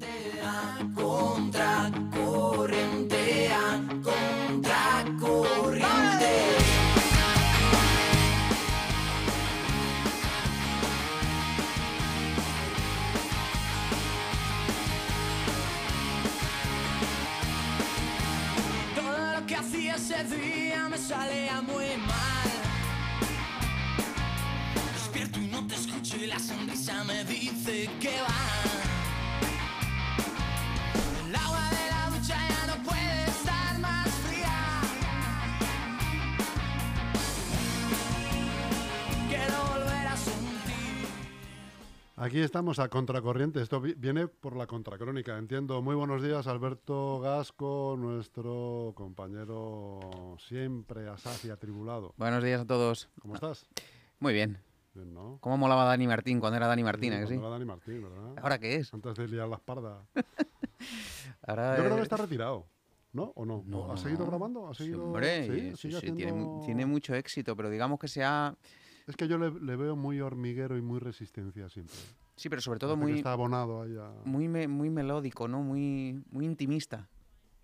Todo 0.00 1.03
Aquí 42.24 42.40
estamos 42.40 42.78
a 42.78 42.88
contracorriente. 42.88 43.60
Esto 43.60 43.82
vi- 43.82 43.92
viene 43.98 44.28
por 44.28 44.56
la 44.56 44.66
contracrónica, 44.66 45.36
entiendo. 45.36 45.82
Muy 45.82 45.94
buenos 45.94 46.22
días, 46.22 46.46
Alberto 46.46 47.20
Gasco, 47.20 47.96
nuestro 47.98 48.92
compañero 48.96 50.00
siempre 50.38 51.06
asaz 51.06 51.44
y 51.44 51.50
atribulado. 51.50 52.14
Buenos 52.16 52.42
días 52.42 52.62
a 52.62 52.64
todos. 52.64 53.10
¿Cómo 53.20 53.34
estás? 53.34 53.66
Muy 54.20 54.32
bien. 54.32 54.56
Bien, 54.94 55.12
¿no? 55.12 55.36
¿Cómo 55.42 55.58
molaba 55.58 55.84
Dani 55.84 56.06
Martín 56.06 56.40
cuando 56.40 56.56
era 56.56 56.66
Dani 56.66 56.82
Martín, 56.82 57.12
¿a 57.12 57.20
que 57.20 57.26
sí? 57.26 57.34
Cuando 57.34 57.48
era 57.48 57.50
Dani 57.58 57.64
Martín, 57.66 58.02
¿verdad? 58.02 58.38
¿Ahora 58.42 58.58
qué 58.58 58.76
es? 58.76 58.94
Antes 58.94 59.16
de 59.16 59.28
liar 59.28 59.46
la 59.48 59.56
espalda. 59.56 60.06
Ahora, 61.46 61.76
Yo 61.76 61.82
creo 61.82 61.92
eh, 61.92 61.96
que 61.96 62.02
está 62.04 62.16
retirado, 62.16 62.66
¿no? 63.12 63.32
¿O 63.34 63.44
no? 63.44 63.62
no, 63.66 63.84
¿Ha 63.84 63.88
no, 63.88 63.96
seguido 63.98 64.24
grabando? 64.24 64.68
¿Ha 64.68 64.72
sí, 64.74 64.94
hombre, 64.94 65.46
¿Sí? 65.46 65.70
sí, 65.72 65.76
¿Sigue 65.90 66.00
sí, 66.00 66.12
tiene, 66.12 66.48
tiene 66.64 66.86
mucho 66.86 67.14
éxito, 67.14 67.54
pero 67.54 67.68
digamos 67.68 67.98
que 67.98 68.08
sea... 68.08 68.56
Es 69.06 69.16
que 69.16 69.28
yo 69.28 69.36
le, 69.38 69.50
le 69.50 69.76
veo 69.76 69.96
muy 69.96 70.20
hormiguero 70.20 70.76
y 70.78 70.82
muy 70.82 70.98
resistencia 70.98 71.68
siempre. 71.68 71.96
Sí, 72.36 72.48
pero 72.48 72.62
sobre 72.62 72.78
todo 72.78 72.94
Parece 72.94 73.04
muy, 73.10 73.18
Está 73.18 73.32
abonado 73.32 73.82
ahí 73.82 73.96
a... 73.96 74.10
muy, 74.24 74.48
me- 74.48 74.66
muy 74.68 74.90
melódico, 74.90 75.46
¿no? 75.46 75.62
Muy, 75.62 76.22
muy 76.30 76.44
intimista. 76.46 77.08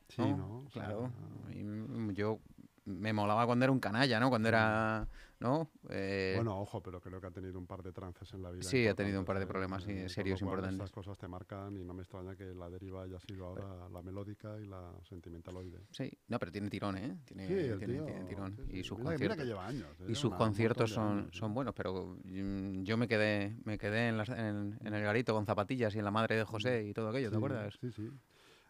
Sí, 0.09 0.23
¿no? 0.23 0.65
Claro. 0.73 1.11
Mm, 1.55 2.11
yo 2.11 2.39
me 2.85 3.13
molaba 3.13 3.47
cuando 3.47 3.65
era 3.65 3.73
un 3.73 3.81
canalla, 3.81 4.21
¿no? 4.21 4.29
Cuando 4.29 4.49
era... 4.49 5.09
¿No? 5.41 5.71
Eh, 5.89 6.35
Bueno, 6.37 6.61
ojo, 6.61 6.83
pero 6.83 7.01
creo 7.01 7.19
que 7.19 7.27
ha 7.27 7.31
tenido 7.31 7.59
un 7.59 7.67
par 7.67 7.83
de 7.83 7.93
trances 7.93 8.31
en 8.35 8.43
la 8.43 8.51
vida. 8.51 8.63
Sí, 8.63 8.87
ha 8.87 8.95
tenido 8.95 9.19
un 9.21 9.25
par 9.25 9.39
de 9.39 9.45
importantes, 9.45 9.83
problemas, 9.83 10.05
¿eh? 10.05 10.09
Serios 10.11 10.43
importantes. 10.43 10.75
Estas 10.75 10.91
cosas 10.93 11.17
te 11.17 11.29
marcan 11.29 11.79
y 11.79 11.83
no 11.85 11.95
me 11.95 12.03
extraña 12.03 12.37
que 12.37 12.55
la 12.55 12.69
deriva 12.69 13.05
haya 13.05 13.19
sido 13.21 13.47
ahora 13.47 13.89
la 13.89 14.03
melódica 14.03 14.59
y 14.61 14.67
la 14.67 14.93
sentimentaloide. 15.09 15.81
Sí, 15.93 16.13
no, 16.29 16.39
pero 16.39 16.53
tiene 16.53 16.69
tirón, 16.69 16.99
¿eh? 16.99 17.17
Tiene, 17.25 17.47
Sí, 17.47 17.55
el 17.55 17.79
tiene- 17.79 17.95
tío, 17.95 18.05
tiene 18.05 18.25
tirón. 18.27 18.55
sí, 18.55 18.63
sí. 18.67 18.77
Y 18.77 18.83
sus 18.85 18.99
Mira- 18.99 19.11
mira 19.13 19.13
conciertos... 19.13 19.37
que 19.39 19.45
lleva 19.47 19.67
años. 19.67 20.01
eh, 20.01 20.05
Y 20.09 20.15
sus 20.15 20.25
una- 20.29 20.37
conciertos 20.37 20.91
son, 20.91 21.19
años, 21.21 21.37
son 21.37 21.51
¿eh? 21.51 21.55
buenos, 21.55 21.75
pero 21.75 22.17
mm, 22.23 22.83
yo 22.83 22.97
me 22.99 23.09
quedé, 23.09 23.57
me 23.65 23.79
quedé 23.79 24.09
en, 24.09 24.19
las- 24.19 24.29
en- 24.29 24.79
en 24.85 24.93
el 24.95 25.03
garito 25.03 25.33
con 25.33 25.47
zapatillas 25.47 25.95
y 25.95 26.01
en 26.01 26.05
la 26.05 26.11
madre 26.11 26.37
de 26.37 26.45
José 26.45 26.85
y 26.87 26.93
todo 26.93 27.09
aquello, 27.09 27.31
¿te 27.31 27.37
acuerdas? 27.37 27.79
Sí, 27.81 27.91
sí. 27.93 28.11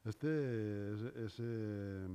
Este 0.04 0.94
es, 0.94 1.02
es, 1.16 1.36
eh, 1.40 2.06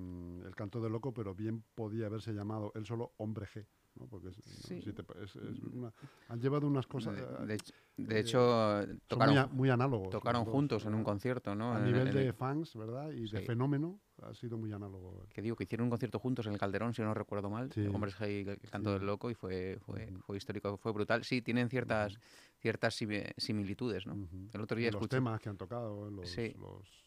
el 0.46 0.56
canto 0.56 0.82
del 0.82 0.92
loco, 0.92 1.14
pero 1.14 1.36
bien 1.36 1.64
podía 1.76 2.08
haberse 2.08 2.34
llamado 2.34 2.72
él 2.76 2.86
solo 2.86 3.14
Hombre 3.18 3.46
G. 3.46 3.66
¿no? 3.98 4.08
Porque 4.08 4.28
es- 4.28 4.36
Sí. 4.44 4.82
si 4.82 4.92
te- 4.92 5.06
es- 5.24 5.38
es 5.38 5.64
una- 5.72 5.94
han 6.28 6.42
llevado 6.42 6.68
unas 6.68 6.86
cosas. 6.86 7.16
De, 7.16 7.22
eh, 7.22 7.46
de 7.48 7.54
hecho- 7.56 7.74
de 7.96 8.16
eh, 8.18 8.20
hecho, 8.20 8.82
son 8.84 9.02
tocaron, 9.08 9.34
muy, 9.36 9.42
a- 9.42 9.48
muy 9.48 9.70
análogos. 9.70 10.10
tocaron 10.10 10.44
dos, 10.44 10.52
juntos 10.54 10.86
en 10.86 10.96
un 10.96 11.04
concierto, 11.06 11.56
¿no? 11.56 11.72
A 11.74 11.80
En- 11.80 11.86
nivel 11.86 12.08
en 12.10 12.14
de 12.14 12.34
fans, 12.34 12.76
¿verdad? 12.76 13.12
Y 13.12 13.30
de 13.30 13.40
fenómeno, 13.44 14.02
ha 14.22 14.34
sido 14.34 14.58
muy 14.58 14.74
análogo. 14.74 15.26
que 15.34 15.42
digo 15.42 15.56
que 15.56 15.64
hicieron 15.64 15.86
un 15.86 15.92
concierto 15.92 16.20
juntos 16.20 16.46
en 16.48 16.54
el 16.54 16.60
Calderón, 16.60 16.94
si 16.94 17.04
no 17.04 17.14
recuerdo 17.14 17.50
mal, 17.50 17.72
Sí. 17.72 17.88
Hombres 17.88 18.20
G 18.20 18.44
y 18.44 18.50
el 18.50 18.60
Canto 18.70 18.90
Sí. 18.92 18.98
del 19.00 19.08
Loco, 19.08 19.32
y 19.32 19.34
fue, 19.34 19.78
fue, 19.86 20.12
fue 20.26 20.36
histórico, 20.36 20.76
fue 20.76 20.92
brutal. 20.92 21.24
Sí, 21.24 21.42
tienen 21.42 21.70
ciertas, 21.70 22.20
ciertas 22.58 23.00
simi- 23.02 23.32
similitudes, 23.38 24.06
¿no? 24.06 24.28
El 24.52 24.60
otro 24.60 24.76
día 24.78 24.90
Y 24.90 24.92
los 24.92 25.00
escuché... 25.02 25.16
temas 25.18 25.40
que 25.40 25.48
han 25.48 25.58
tocado, 25.58 26.10
los, 26.12 26.30
Sí. 26.30 26.54
los, 26.60 26.62
los 26.80 27.05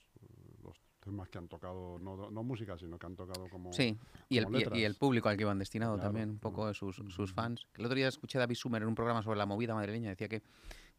temas 1.08 1.28
que 1.28 1.38
han 1.38 1.48
tocado, 1.48 1.98
no, 1.98 2.30
no 2.30 2.42
música, 2.42 2.76
sino 2.78 2.98
que 2.98 3.06
han 3.06 3.16
tocado 3.16 3.48
como... 3.48 3.72
Sí, 3.72 3.96
y 4.28 4.38
el, 4.38 4.44
como 4.44 4.58
y- 4.58 4.62
el 4.62 4.72
letras. 4.74 4.96
público 4.98 5.28
al 5.28 5.36
que 5.36 5.42
iban 5.42 5.58
destinado 5.58 5.94
Claro, 5.94 6.08
también, 6.08 6.30
un 6.30 6.38
poco 6.38 6.72
sus, 6.74 7.02
sus 7.08 7.32
fans. 7.32 7.66
El 7.76 7.84
otro 7.86 7.96
día 7.96 8.08
escuché 8.08 8.38
a 8.38 8.40
David 8.40 8.56
Sumer 8.56 8.82
en 8.82 8.88
un 8.88 8.94
programa 8.94 9.22
sobre 9.22 9.38
la 9.38 9.46
movida 9.46 9.74
madrileña, 9.74 10.10
decía 10.10 10.28
que, 10.28 10.42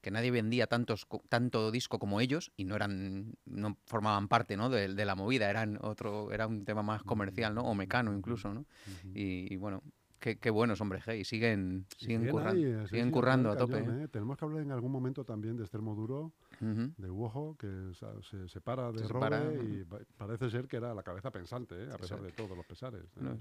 que 0.02 0.12
nadie 0.12 0.31
vendía 0.31 0.68
tantos, 0.68 1.08
tanto 1.30 1.72
disco 1.72 2.00
como 2.00 2.22
ellos 2.22 2.52
y 2.58 2.64
no 2.66 2.75
eran 2.75 3.36
no 3.46 3.78
formaban 3.86 4.28
parte 4.28 4.58
¿no? 4.58 4.70
de, 4.70 4.94
de 4.94 5.06
la 5.06 5.16
movida, 5.16 5.50
eran 5.50 5.78
otro 5.81 6.31
era 6.31 6.47
un 6.47 6.66
tema 6.66 6.81
más 6.84 7.03
comercial, 7.03 7.53
¿no? 7.53 7.62
O 7.62 7.76
mecano 7.76 8.14
incluso, 8.14 8.53
¿no? 8.53 8.66
Y, 9.14 9.53
y 9.53 9.58
bueno, 9.58 9.84
qué, 10.20 10.38
qué 10.38 10.50
buenos, 10.50 10.80
hombre, 10.81 11.02
G, 11.02 11.20
y 11.20 11.24
siguen, 11.26 11.86
siguen, 11.97 12.22
siguen 12.22 12.34
curran- 12.34 12.56
ahí, 12.56 12.64
eh, 12.64 12.81
sí, 12.84 12.90
siguen 12.91 13.08
sí, 13.08 13.12
currando 13.12 13.50
a 13.50 13.52
al 13.53 13.58
tope. 13.58 13.74
cañón, 13.74 14.00
¿eh? 14.00 14.03
¿eh? 14.06 14.08
Tenemos 14.08 14.38
que 14.38 14.46
hablar 14.46 14.62
en 14.62 14.72
algún 14.72 14.91
momento 14.91 15.24
también 15.26 15.58
de 15.58 15.64
Extremo 15.64 15.96
Duro, 15.96 16.31
Ujú. 16.62 16.94
de 16.97 17.09
Uojo, 17.09 17.56
que 17.58 17.92
se 18.24 18.47
separa 18.50 18.92
de 18.92 19.00
Se 19.00 19.08
Robe 19.08 19.25
separa, 19.30 19.53
y 19.64 19.84
pa- 19.86 20.00
parece 20.18 20.50
ser 20.50 20.68
que 20.68 20.78
era 20.78 20.94
la 20.94 21.03
cabeza 21.03 21.31
pensante, 21.31 21.75
¿eh? 21.75 21.84
a 21.92 21.97
pesar 21.97 22.20
Exacto. 22.20 22.24
de 22.24 22.31
todos 22.34 22.58
los 22.58 22.66
pesares. 22.66 23.03
¿eh? 23.03 23.20
No, 23.22 23.38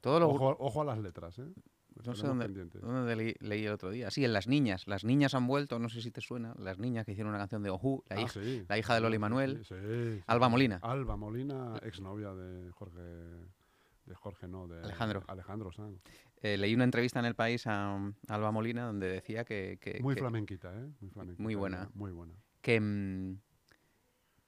Todos 0.00 0.20
los 0.20 0.30
Ojo, 0.34 0.56
ojo 0.60 0.82
a 0.82 0.84
las 0.84 0.98
letras, 0.98 1.38
¿eh? 1.38 1.52
No 2.04 2.14
sé 2.14 2.28
dónde, 2.28 3.16
leí, 3.16 3.34
leí 3.40 3.64
el 3.66 3.72
otro 3.72 3.90
día. 3.90 4.08
Sí, 4.12 4.24
en 4.24 4.32
Las 4.32 4.46
Niñas. 4.46 4.86
Las 4.86 5.02
Niñas 5.04 5.34
han 5.34 5.48
vuelto, 5.48 5.80
no 5.80 5.88
sé 5.88 6.00
si 6.00 6.12
te 6.12 6.20
suena. 6.20 6.54
Las 6.56 6.78
Niñas 6.78 7.04
que 7.04 7.10
hicieron 7.12 7.30
una 7.30 7.38
canción 7.40 7.64
de 7.64 7.70
Ojú, 7.70 8.04
la, 8.08 8.16
Ah, 8.16 8.20
hija, 8.20 8.28
sí, 8.40 8.64
la 8.68 8.78
hija 8.78 8.94
de 8.94 9.00
Loli 9.00 9.18
Manuel. 9.18 9.64
sí, 9.64 9.74
sí, 9.74 10.22
Alba. 10.28 10.48
Molina. 10.48 10.78
Alba 10.82 11.16
Molina, 11.16 11.74
exnovia 11.82 12.32
de 12.34 12.70
Jorge, 12.70 13.00
de 14.08 14.14
Jorge 14.14 14.48
no, 14.48 14.66
de 14.66 14.80
Alejandro. 14.82 15.22
Alejandro 15.28 15.70
Sanz. 15.72 16.00
Eh, 16.42 16.56
leí 16.56 16.74
una 16.74 16.84
entrevista 16.84 17.18
en 17.20 17.26
El 17.26 17.34
País 17.34 17.66
a, 17.66 17.94
um, 17.94 18.14
a 18.28 18.34
Alba 18.34 18.50
Molina 18.52 18.84
donde 18.86 19.08
decía 19.08 19.44
que... 19.44 19.78
que- 19.80 19.98
Muy 20.00 20.14
que- 20.14 20.20
flamenquita, 20.20 20.72
¿eh? 20.74 20.88
Muy 21.00 21.10
flamenquita. 21.10 21.42
Muy 21.42 21.54
buena. 21.54 21.90
Muy 21.94 22.10
buena. 22.12 22.34
que, 22.60 22.80
mm, 22.80 23.38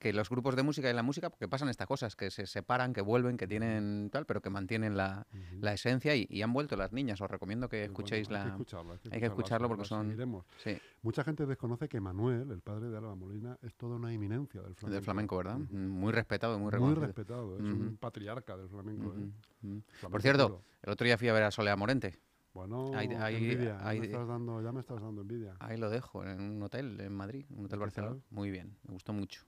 que 0.01 0.11
los 0.13 0.29
grupos 0.29 0.55
de 0.55 0.63
música 0.63 0.89
y 0.89 0.93
la 0.93 1.03
música, 1.03 1.29
porque 1.29 1.47
pasan 1.47 1.69
estas 1.69 1.85
cosas, 1.85 2.15
que 2.15 2.31
se 2.31 2.47
separan, 2.47 2.91
que 2.91 3.01
vuelven, 3.01 3.37
que 3.37 3.47
tienen 3.47 4.09
tal, 4.11 4.25
pero 4.25 4.41
que 4.41 4.49
mantienen 4.49 4.97
la, 4.97 5.27
la 5.59 5.73
esencia 5.73 6.15
y, 6.15 6.25
y 6.27 6.41
han 6.41 6.51
vuelto 6.53 6.75
las 6.75 6.91
niñas. 6.91 7.21
Os 7.21 7.29
recomiendo 7.29 7.69
que 7.69 7.77
Pues 7.77 7.91
bueno, 7.91 7.93
escuchéis 7.93 8.27
que 8.27 8.33
la... 8.33 8.47
escucharlo, 8.47 8.93
hay 8.93 8.97
que 8.99 9.09
hay 9.13 9.19
que 9.19 9.25
escucharlo 9.27 9.67
porque 9.67 9.85
son-. 9.85 10.17
Sí, 10.57 10.75
Mucha 11.03 11.23
gente 11.23 11.45
desconoce 11.45 11.87
que 11.87 12.01
Manuel, 12.01 12.49
el 12.49 12.61
padre 12.61 12.89
de 12.89 12.97
Alba 12.97 13.13
Molina, 13.13 13.59
es 13.61 13.75
toda 13.75 13.97
una 13.97 14.11
eminencia 14.11 14.61
del 14.63 14.73
flamenco. 14.73 14.93
del 14.95 15.03
flamenco, 15.03 15.37
¿verdad? 15.37 15.57
Mm, 15.59 15.87
Muy 15.87 16.11
respetado, 16.11 16.53
muy 16.57 16.63
Muy 16.63 16.71
reconocido. 16.71 17.05
respetado, 17.05 17.55
es 17.57 17.61
un 17.61 17.97
patriarca 17.97 18.57
del 18.57 18.69
flamenco. 18.69 19.13
¿eh? 19.15 19.29
Flamenco 19.59 20.09
Por 20.09 20.21
cierto, 20.23 20.47
puro. 20.47 20.63
el 20.81 20.91
otro 20.93 21.05
día 21.05 21.17
fui 21.19 21.27
a 21.27 21.33
ver 21.33 21.43
a 21.43 21.51
Soledad 21.51 21.77
Morente. 21.77 22.17
Bueno, 22.53 22.91
envidia, 22.99 23.77
me 23.85 23.97
estás 23.99 24.27
dando, 24.27 24.61
ya 24.63 24.71
me 24.71 24.79
estás 24.81 24.99
dando 24.99 25.21
envidia. 25.21 25.55
Ahí 25.59 25.77
lo 25.77 25.89
dejo, 25.91 26.25
en 26.25 26.41
un 26.41 26.63
hotel 26.63 26.99
en 26.99 27.13
Madrid, 27.13 27.45
un 27.51 27.65
hotel 27.65 27.77
Barcelona. 27.79 28.13
tal? 28.15 28.23
Muy 28.31 28.49
bien, 28.51 28.75
me 28.87 28.93
gustó 28.93 29.13
mucho. 29.13 29.43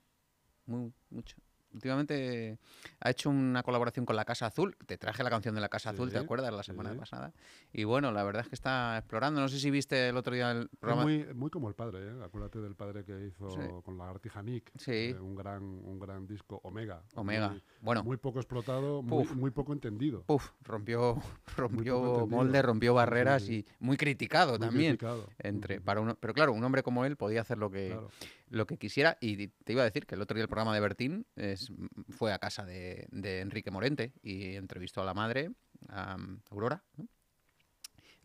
Muy, 0.66 0.92
mucho. 1.10 1.36
Últimamente 1.74 2.60
ha 3.00 3.10
hecho 3.10 3.32
una 3.32 3.64
colaboración 3.64 4.06
con 4.06 4.16
la 4.16 4.26
Casa 4.26 4.46
Azul. 4.46 4.78
Te 4.86 4.96
traje 5.00 5.24
la 5.24 5.32
canción 5.32 5.56
de 5.56 5.62
la 5.62 5.70
Casa 5.70 5.90
Azul, 5.90 6.12
¿te 6.12 6.20
acuerdas? 6.20 6.54
La 6.54 6.62
semana 6.62 6.92
sí. 6.94 7.00
pasada. 7.00 7.34
Y 7.72 7.84
bueno, 7.84 8.12
la 8.12 8.24
verdad 8.24 8.44
es 8.44 8.50
que 8.50 8.54
está 8.54 8.96
explorando. 9.00 9.42
No 9.42 9.50
sé 9.50 9.58
si 9.60 9.72
viste 9.72 10.10
el 10.10 10.16
otro 10.16 10.36
día 10.36 10.52
el 10.52 10.70
Es 10.72 10.80
programa. 10.80 11.02
muy, 11.02 11.26
muy 11.34 11.50
como 11.50 11.70
el 11.70 11.74
padre, 11.74 12.10
¿eh? 12.10 12.24
acuérdate 12.24 12.60
del 12.60 12.76
padre 12.76 13.04
que 13.04 13.26
hizo 13.26 13.50
Sí. 13.50 13.58
con 13.84 13.98
la 13.98 14.08
Artija 14.08 14.44
Nick, 14.44 14.72
Sí. 14.78 14.92
eh, 14.92 15.20
un, 15.20 15.34
gran, 15.34 15.64
un 15.64 15.98
gran 15.98 16.28
disco, 16.28 16.60
Omega. 16.64 17.02
Omega. 17.16 17.50
Muy, 17.50 17.64
Bueno, 17.82 18.04
muy 18.04 18.18
poco 18.18 18.38
explotado, 18.38 19.02
muy, 19.02 19.50
poco 19.50 19.74
entendido. 19.74 20.22
puf, 20.28 20.52
rompió, 20.62 21.18
rompió 21.58 22.28
molde, 22.28 22.62
rompió 22.62 22.94
barreras 22.94 23.50
y 23.50 23.66
muy 23.80 23.98
criticado 23.98 24.52
muy 24.52 24.60
también. 24.60 24.92
criticado. 24.92 25.28
Entre, 25.40 25.82
para 25.82 26.02
uno, 26.02 26.16
pero 26.20 26.36
claro, 26.36 26.54
un 26.54 26.64
hombre 26.64 26.84
como 26.84 27.04
él 27.04 27.18
podía 27.18 27.42
hacer 27.42 27.58
lo 27.58 27.72
que, 27.72 27.88
claro. 27.88 28.10
Lo 28.54 28.68
que 28.68 28.78
quisiera. 28.78 29.18
Y 29.20 29.48
te 29.48 29.74
iba 29.74 29.82
a 29.82 29.86
decir 29.86 30.06
que 30.06 30.16
el 30.16 30.22
otro 30.22 30.36
día 30.36 30.44
el 30.44 30.48
programa 30.50 30.74
de 30.74 30.80
Bertín 30.80 31.26
es, 31.36 31.72
fue 32.10 32.32
a 32.34 32.40
casa 32.40 32.66
de, 32.66 33.08
de 33.12 33.42
Enrique 33.42 33.72
Morente 33.72 34.14
y 34.22 34.56
entrevistó 34.56 35.02
a 35.02 35.06
la 35.06 35.14
madre, 35.14 35.50
a 35.90 36.16
um, 36.16 36.40
Aurora, 36.52 36.84
¿no? 36.98 37.08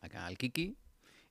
acá 0.01 0.27
al 0.27 0.37
Kiki 0.39 0.77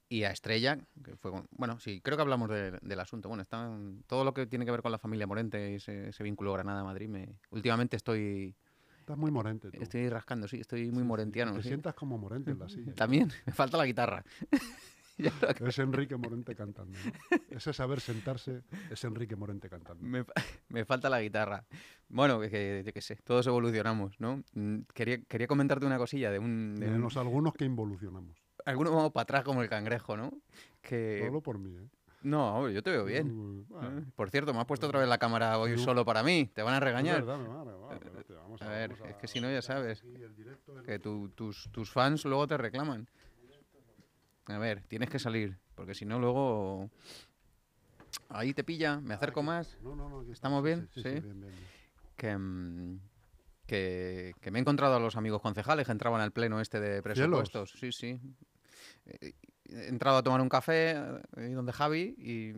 y 0.09 0.23
a 0.23 0.31
Estrella, 0.31 0.77
que 1.03 1.15
fue 1.15 1.31
con- 1.31 1.47
bueno, 1.51 1.79
sí, 1.79 2.01
creo 2.01 2.17
que 2.17 2.21
hablamos 2.21 2.49
de- 2.49 2.71
del 2.81 2.99
asunto. 2.99 3.27
Bueno, 3.29 3.43
está 3.43 3.69
todo 4.07 4.23
lo 4.23 4.33
que 4.33 4.47
tiene 4.47 4.65
que 4.65 4.71
ver 4.71 4.81
con 4.81 4.91
la 4.91 4.97
familia 4.99 5.27
Morente 5.27 5.71
y 5.71 5.75
ese, 5.75 6.09
ese 6.09 6.23
vínculo 6.23 6.53
Granada-Madrid. 6.53 7.07
Me, 7.07 7.35
últimamente 7.51 7.97
estoy, 7.97 8.55
Estás 8.99 9.17
muy 9.17 9.31
morente 9.31 9.71
tú. 9.71 9.81
estoy 9.81 10.09
rascando, 10.09 10.47
sí, 10.47 10.59
estoy 10.59 10.91
muy 10.91 11.03
sí, 11.03 11.07
morentiano. 11.07 11.53
Te 11.53 11.61
sí. 11.61 11.67
sientas 11.69 11.93
como 11.93 12.17
morente 12.17 12.51
en 12.51 12.59
la 12.59 12.67
silla. 12.67 12.93
También, 12.95 13.31
me 13.45 13.53
falta 13.53 13.77
la 13.77 13.85
guitarra. 13.85 14.23
Lo- 15.61 15.67
Es 15.67 15.79
Enrique 15.79 16.15
Morente 16.15 16.55
cantando. 16.55 16.97
¿no? 17.05 17.37
Ese 17.49 17.73
saber 17.73 17.99
sentarse 17.99 18.61
es 18.89 19.03
Enrique 19.03 19.35
Morente 19.35 19.69
cantando. 19.69 20.03
Me, 20.03 20.23
fa- 20.23 20.33
me 20.69 20.85
falta 20.85 21.09
la 21.09 21.21
guitarra. 21.21 21.65
Bueno, 22.09 22.39
que, 22.39 22.49
que, 22.49 22.83
yo 22.85 22.93
qué 22.93 23.01
sé, 23.01 23.15
todos 23.23 23.45
evolucionamos, 23.47 24.19
¿no? 24.19 24.43
Mm, 24.53 24.79
Quería, 24.93 25.21
quería 25.23 25.47
comentarte 25.47 25.85
una 25.85 25.97
cosilla 25.97 26.31
de 26.31 26.39
un... 26.39 26.75
de 26.75 26.87
un- 26.87 26.93
Menos 26.93 27.17
algunos 27.17 27.53
que 27.53 27.65
involucionamos. 27.65 28.37
algunos 28.65 28.93
vamos 28.93 29.11
para 29.11 29.23
atrás 29.23 29.43
como 29.43 29.61
el 29.61 29.69
cangrejo, 29.69 30.15
¿no? 30.15 30.25
No 30.31 30.41
Que... 30.81 31.23
hablo 31.25 31.41
por 31.41 31.57
mí, 31.57 31.75
¿eh? 31.75 31.87
No, 32.23 32.67
yo 32.69 32.81
te 32.81 32.89
veo 32.89 33.05
bien. 33.05 33.67
Bueno, 33.69 33.99
¿eh? 33.99 34.03
Por 34.15 34.29
cierto, 34.31 34.51
me 34.53 34.59
has 34.59 34.65
puesto 34.65 34.87
otra 34.87 34.99
vez 34.99 35.07
la 35.07 35.19
cámara 35.19 35.57
hoy 35.59 35.77
solo 35.77 36.03
para 36.03 36.23
mí. 36.23 36.49
¿Te 36.53 36.63
van 36.63 36.73
a 36.73 36.79
regañar? 36.79 37.23
verdad, 37.23 37.37
me 37.37 37.47
va 37.47 37.61
a 37.61 37.63
vamos 37.63 38.59
ver, 38.61 38.89
vamos 38.89 39.09
es 39.11 39.15
que 39.17 39.27
si 39.27 39.39
no 39.39 39.49
ya 39.51 39.61
sabes 39.61 40.03
Que 40.83 40.97
tu- 40.99 41.29
tus, 41.29 41.69
tus 41.71 41.91
fans 41.91 42.25
luego 42.25 42.47
te 42.47 42.57
reclaman. 42.57 43.07
A 44.47 44.57
ver, 44.57 44.83
tienes 44.87 45.09
que 45.09 45.19
salir, 45.19 45.57
porque 45.75 45.93
si 45.93 46.05
no 46.05 46.19
luego... 46.19 46.89
Ahí 48.29 48.53
te 48.53 48.63
pilla, 48.63 48.99
me 48.99 49.13
acerco 49.13 49.43
más. 49.43 49.77
No, 49.81 49.95
no, 49.95 50.09
no, 50.09 50.19
aquí 50.21 50.31
¿Estamos 50.31 50.63
bien? 50.63 50.89
Sí, 50.93 51.01
sí, 51.01 51.09
Sí. 51.09 51.15
sí, 51.15 51.21
bien, 51.21 51.41
bien, 51.41 51.53
bien. 51.53 51.67
que, 52.15 52.37
mm, 52.37 52.99
que, 53.65 54.33
que 54.41 54.51
me 54.51 54.59
he 54.59 54.61
encontrado 54.61 54.95
a 54.95 54.99
los 54.99 55.15
amigos 55.15 55.41
concejales 55.41 55.85
que 55.85 55.91
entraban 55.91 56.21
al 56.21 56.31
pleno 56.31 56.59
este 56.61 56.79
de 56.79 57.01
presupuestos. 57.01 57.71
Sí, 57.79 57.91
sí. 57.91 58.19
Eh, 59.05 59.33
He 59.69 59.87
entrado 59.89 60.17
a 60.17 60.23
tomar 60.23 60.39
un 60.39 60.47
café 60.49 60.91
eh, 60.91 61.21
ahí 61.35 61.51
donde 61.51 61.73
Javi 61.73 62.15
y 62.17 62.53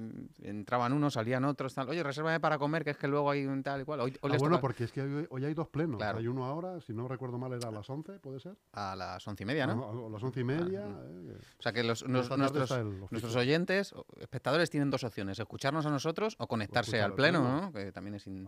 entraban 0.47 0.93
unos, 0.93 1.13
salían 1.13 1.43
otros, 1.45 1.73
tal. 1.73 1.89
Oye, 1.89 2.03
resérvame 2.03 2.39
para 2.39 2.57
comer, 2.59 2.83
que 2.83 2.91
es 2.91 2.97
que 2.97 3.07
luego 3.07 3.31
hay 3.31 3.45
un 3.45 3.63
tal 3.63 3.81
y 3.81 3.83
cual. 3.83 4.01
Hoy, 4.01 4.11
hoy 4.21 4.31
Ah, 4.33 4.37
bueno, 4.37 4.55
toca 4.57 4.61
porque 4.61 4.83
es 4.83 4.91
que 4.91 5.01
hoy, 5.01 5.27
hoy 5.29 5.45
hay 5.45 5.53
dos 5.53 5.67
plenos. 5.69 5.97
Claro. 5.97 6.19
Hay 6.19 6.27
uno 6.27 6.45
ahora, 6.45 6.79
si 6.81 6.93
no 6.93 7.07
recuerdo 7.07 7.37
mal, 7.37 7.51
era 7.53 7.69
a 7.69 7.71
las 7.71 7.89
11, 7.89 8.19
¿puede 8.19 8.39
ser? 8.39 8.55
a 8.73 8.95
las 8.95 9.27
once 9.27 9.43
y 9.43 9.45
media, 9.45 9.65
¿no? 9.65 9.81
O 9.81 10.07
a 10.07 10.09
las 10.11 10.21
once 10.23 10.39
y 10.39 10.43
media. 10.43 10.83
Ah, 10.85 11.01
eh, 11.05 11.37
O 11.57 11.61
sea 11.61 11.71
que 11.73 11.83
los, 11.83 12.07
nos- 12.07 12.29
nuestros, 12.37 12.71
nuestros 13.11 13.35
oyentes, 13.35 13.93
espectadores, 14.19 14.69
tienen 14.69 14.89
dos 14.91 15.03
opciones: 15.03 15.39
escucharnos 15.39 15.85
a 15.85 15.89
nosotros 15.89 16.35
o 16.37 16.47
conectarse 16.47 17.01
al 17.01 17.13
pleno, 17.15 17.41
pleno. 17.41 17.61
¿no? 17.61 17.71
Que 17.73 17.91
también 17.91 18.15
es, 18.15 18.27
in- 18.27 18.47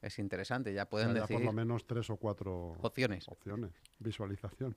es 0.00 0.18
interesante. 0.18 0.72
Ya 0.72 0.82
O 0.82 0.84
sea, 0.84 0.90
pueden 0.90 1.26
por 1.26 1.40
lo 1.42 1.52
menos 1.52 1.86
tres 1.86 2.08
o 2.10 2.16
cuatro 2.16 2.76
opciones. 2.82 3.26
opciones. 3.28 3.72
Visualización. 3.98 4.76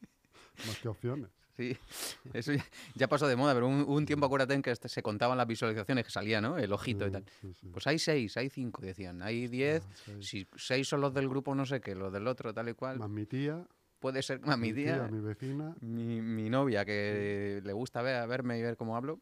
Más 0.66 0.78
que 0.78 0.88
opciones. 0.88 1.30
Sí, 1.56 1.76
eso 2.34 2.52
ya, 2.52 2.64
ya 2.94 3.08
pasó 3.08 3.26
de 3.26 3.36
moda, 3.36 3.54
pero 3.54 3.66
un, 3.66 3.84
un 3.88 4.04
tiempo 4.04 4.26
acuérdate 4.26 4.54
en 4.54 4.62
que 4.62 4.70
este- 4.70 4.88
se 4.88 5.02
contaban 5.02 5.38
las 5.38 5.46
visualizaciones 5.46 6.04
que 6.04 6.10
salía, 6.10 6.40
¿no? 6.40 6.58
El 6.58 6.72
ojito 6.72 7.06
y 7.06 7.10
tal. 7.10 7.24
sí, 7.40 7.54
sí. 7.54 7.68
Pues 7.72 7.86
hay 7.86 7.98
seis, 7.98 8.36
hay 8.36 8.50
cinco, 8.50 8.82
decían. 8.82 9.22
Hay 9.22 9.48
diez. 9.48 9.82
Ah, 9.86 9.92
seis. 10.04 10.28
Si 10.28 10.46
seis 10.56 10.86
son 10.88 11.00
los 11.00 11.14
del 11.14 11.28
grupo 11.28 11.54
no 11.54 11.64
sé 11.64 11.80
qué, 11.80 11.94
los 11.94 12.12
del 12.12 12.26
otro, 12.26 12.52
tal 12.52 12.68
y 12.68 12.74
cual. 12.74 12.98
Más 12.98 13.08
mi 13.10 13.24
tía, 13.26 13.66
Puede 13.98 14.22
ser 14.22 14.40
más 14.40 14.58
mi 14.58 14.74
tía, 14.74 15.08
mi 15.10 15.20
vecina. 15.20 15.74
mi, 15.80 16.20
mi 16.20 16.50
novia, 16.50 16.84
que 16.84 17.62
le 17.64 17.72
gusta 17.72 18.02
ver, 18.02 18.28
verme 18.28 18.58
y 18.58 18.62
ver 18.62 18.76
cómo 18.76 18.94
hablo. 18.94 19.18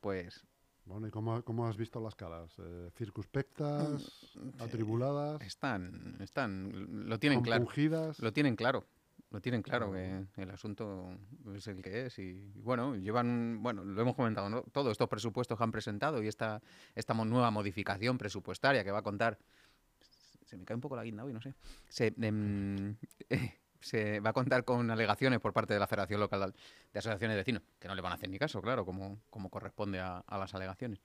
Pues 0.00 0.44
Bueno, 0.86 1.08
¿y 1.08 1.10
cómo, 1.10 1.42
cómo 1.42 1.66
has 1.66 1.76
visto 1.76 2.00
las 2.00 2.14
caras? 2.14 2.52
Eh, 2.58 2.90
¿Circunspectas? 2.96 4.30
Mm, 4.34 4.62
¿Atribuladas? 4.62 5.42
están, 5.42 6.16
están, 6.20 7.08
lo 7.08 7.18
tienen 7.18 7.40
claro. 7.42 7.66
Lo 8.18 8.32
tienen 8.32 8.54
claro. 8.56 8.84
Lo 9.32 9.40
tienen 9.40 9.62
claro 9.62 9.90
que 9.92 10.26
el 10.36 10.50
asunto 10.50 11.08
es 11.54 11.66
el 11.66 11.80
que 11.80 12.06
es. 12.06 12.18
Y 12.18 12.52
bueno, 12.56 12.94
llevan, 12.96 13.62
bueno, 13.62 13.82
lo 13.82 14.02
hemos 14.02 14.14
comentado, 14.14 14.50
¿no? 14.50 14.62
Todos 14.62 14.92
estos 14.92 15.08
presupuestos 15.08 15.56
que 15.56 15.64
han 15.64 15.72
presentado 15.72 16.22
y 16.22 16.28
esta, 16.28 16.60
esta 16.94 17.14
nueva 17.14 17.50
modificación 17.50 18.18
presupuestaria 18.18 18.84
que 18.84 18.90
va 18.90 18.98
a 18.98 19.02
contar. 19.02 19.38
Se 20.44 20.58
me 20.58 20.66
cae 20.66 20.74
un 20.74 20.82
poco 20.82 20.96
la 20.96 21.04
guinda 21.04 21.24
hoy, 21.24 21.32
no 21.32 21.40
sé. 21.40 21.54
Se, 21.88 22.12
em, 22.20 22.94
se 23.80 24.20
va 24.20 24.30
a 24.30 24.32
contar 24.34 24.64
con 24.64 24.90
alegaciones 24.90 25.40
por 25.40 25.54
parte 25.54 25.72
de 25.72 25.80
la 25.80 25.86
Federación 25.86 26.20
Local 26.20 26.52
de 26.92 26.98
Asociaciones 26.98 27.34
de 27.34 27.40
Vecinos, 27.40 27.62
que 27.78 27.88
no 27.88 27.94
le 27.94 28.02
van 28.02 28.12
a 28.12 28.16
hacer 28.16 28.28
ni 28.28 28.38
caso, 28.38 28.60
claro, 28.60 28.84
como, 28.84 29.18
como 29.30 29.48
corresponde 29.48 29.98
a, 29.98 30.18
a 30.18 30.36
las 30.36 30.54
alegaciones. 30.54 31.00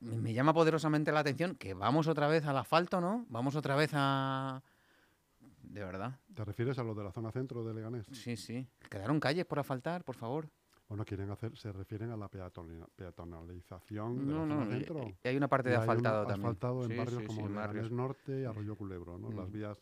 Me 0.00 0.16
me 0.16 0.34
llama 0.34 0.52
poderosamente 0.52 1.12
la 1.12 1.20
atención 1.20 1.54
que 1.54 1.74
vamos 1.74 2.08
otra 2.08 2.26
vez 2.26 2.44
al 2.44 2.56
asfalto, 2.56 3.00
¿no? 3.00 3.24
Vamos 3.28 3.54
otra 3.54 3.76
vez 3.76 3.90
a. 3.94 4.62
De 5.70 5.84
verdad. 5.84 6.18
¿Te 6.34 6.44
refieres 6.44 6.78
a 6.78 6.82
lo 6.82 6.94
de 6.94 7.04
la 7.04 7.12
zona 7.12 7.30
centro 7.30 7.62
de 7.64 7.72
Leganés? 7.72 8.04
Sí, 8.10 8.36
sí. 8.36 8.66
Quedaron 8.90 9.20
calles 9.20 9.44
por 9.46 9.60
asfaltar, 9.60 10.02
por 10.04 10.16
favor. 10.16 10.48
Bueno, 10.88 11.04
quieren 11.04 11.30
hacer, 11.30 11.56
se 11.56 11.70
refieren 11.70 12.10
a 12.10 12.16
la 12.16 12.28
peatonalización 12.28 14.26
de 14.26 14.32
No, 14.32 14.40
la 14.40 14.46
no, 14.46 14.64
zona 14.64 14.66
y- 14.76 14.78
centro. 14.80 15.04
y 15.22 15.28
hay 15.28 15.36
una 15.36 15.46
parte 15.46 15.68
de 15.70 15.76
asfaltado 15.76 16.26
también. 16.26 16.40
asfaltado 16.46 16.82
en 16.84 16.90
Sí, 16.90 16.96
barrios 16.96 17.20
sí, 17.22 17.26
como 17.28 17.42
sí, 17.46 17.48
Leganés. 17.52 17.90
Norte 17.92 18.40
y 18.40 18.44
Arroyo 18.44 18.74
Culebro, 18.74 19.16
¿no? 19.16 19.30
Las 19.30 19.48
Mm. 19.48 19.52
vías, 19.52 19.78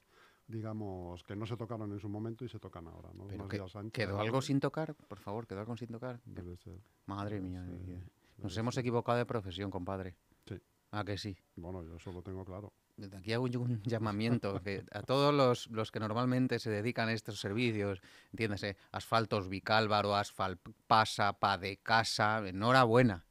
digamos, 0.46 1.22
que 1.24 1.34
no 1.34 1.46
se 1.46 1.56
tocaron 1.56 1.90
en 1.92 1.98
su 2.00 2.10
momento 2.10 2.44
y 2.44 2.48
se 2.50 2.58
tocan 2.58 2.86
ahora, 2.86 3.08
¿no? 3.14 3.26
Pero 3.26 3.48
que- 3.48 3.58
anchas, 3.58 3.90
¿Quedó 3.92 4.20
algo 4.20 4.42
sin 4.42 4.60
tocar? 4.60 4.94
Por 4.94 5.18
favor, 5.18 5.46
¿quedó 5.46 5.60
algo 5.60 5.74
sin 5.78 5.88
tocar? 5.88 6.20
Debe 6.26 6.56
ser. 6.58 6.78
Madre 7.06 7.36
debe 7.36 7.48
mía. 7.48 7.64
ser, 7.64 7.74
y- 7.74 7.86
debe 7.86 8.02
Nos 8.42 8.52
ser. 8.52 8.60
hemos 8.60 8.76
equivocado 8.76 9.16
de 9.16 9.24
profesión, 9.24 9.70
compadre. 9.70 10.16
Sí. 10.46 10.60
¿A 10.90 11.04
que 11.04 11.16
sí? 11.16 11.36
Bueno, 11.56 11.82
yo 11.82 11.96
eso 11.96 12.12
lo 12.12 12.22
tengo 12.22 12.44
claro. 12.44 12.72
Aquí 13.16 13.32
hago 13.32 13.46
yo 13.46 13.60
un 13.60 13.80
llamamiento 13.84 14.60
que 14.62 14.84
a 14.90 15.02
todos 15.02 15.32
los, 15.34 15.68
los 15.68 15.90
que 15.90 16.00
normalmente 16.00 16.58
se 16.58 16.70
dedican 16.70 17.08
a 17.08 17.12
estos 17.12 17.40
servicios, 17.40 18.00
entiéndase, 18.32 18.76
asfaltos 18.92 19.48
Vicálvaro, 19.48 20.16
asfalt 20.16 20.60
pasa, 20.86 21.38
pa 21.38 21.58
de 21.58 21.76
casa, 21.78 22.42
enhorabuena. 22.46 23.24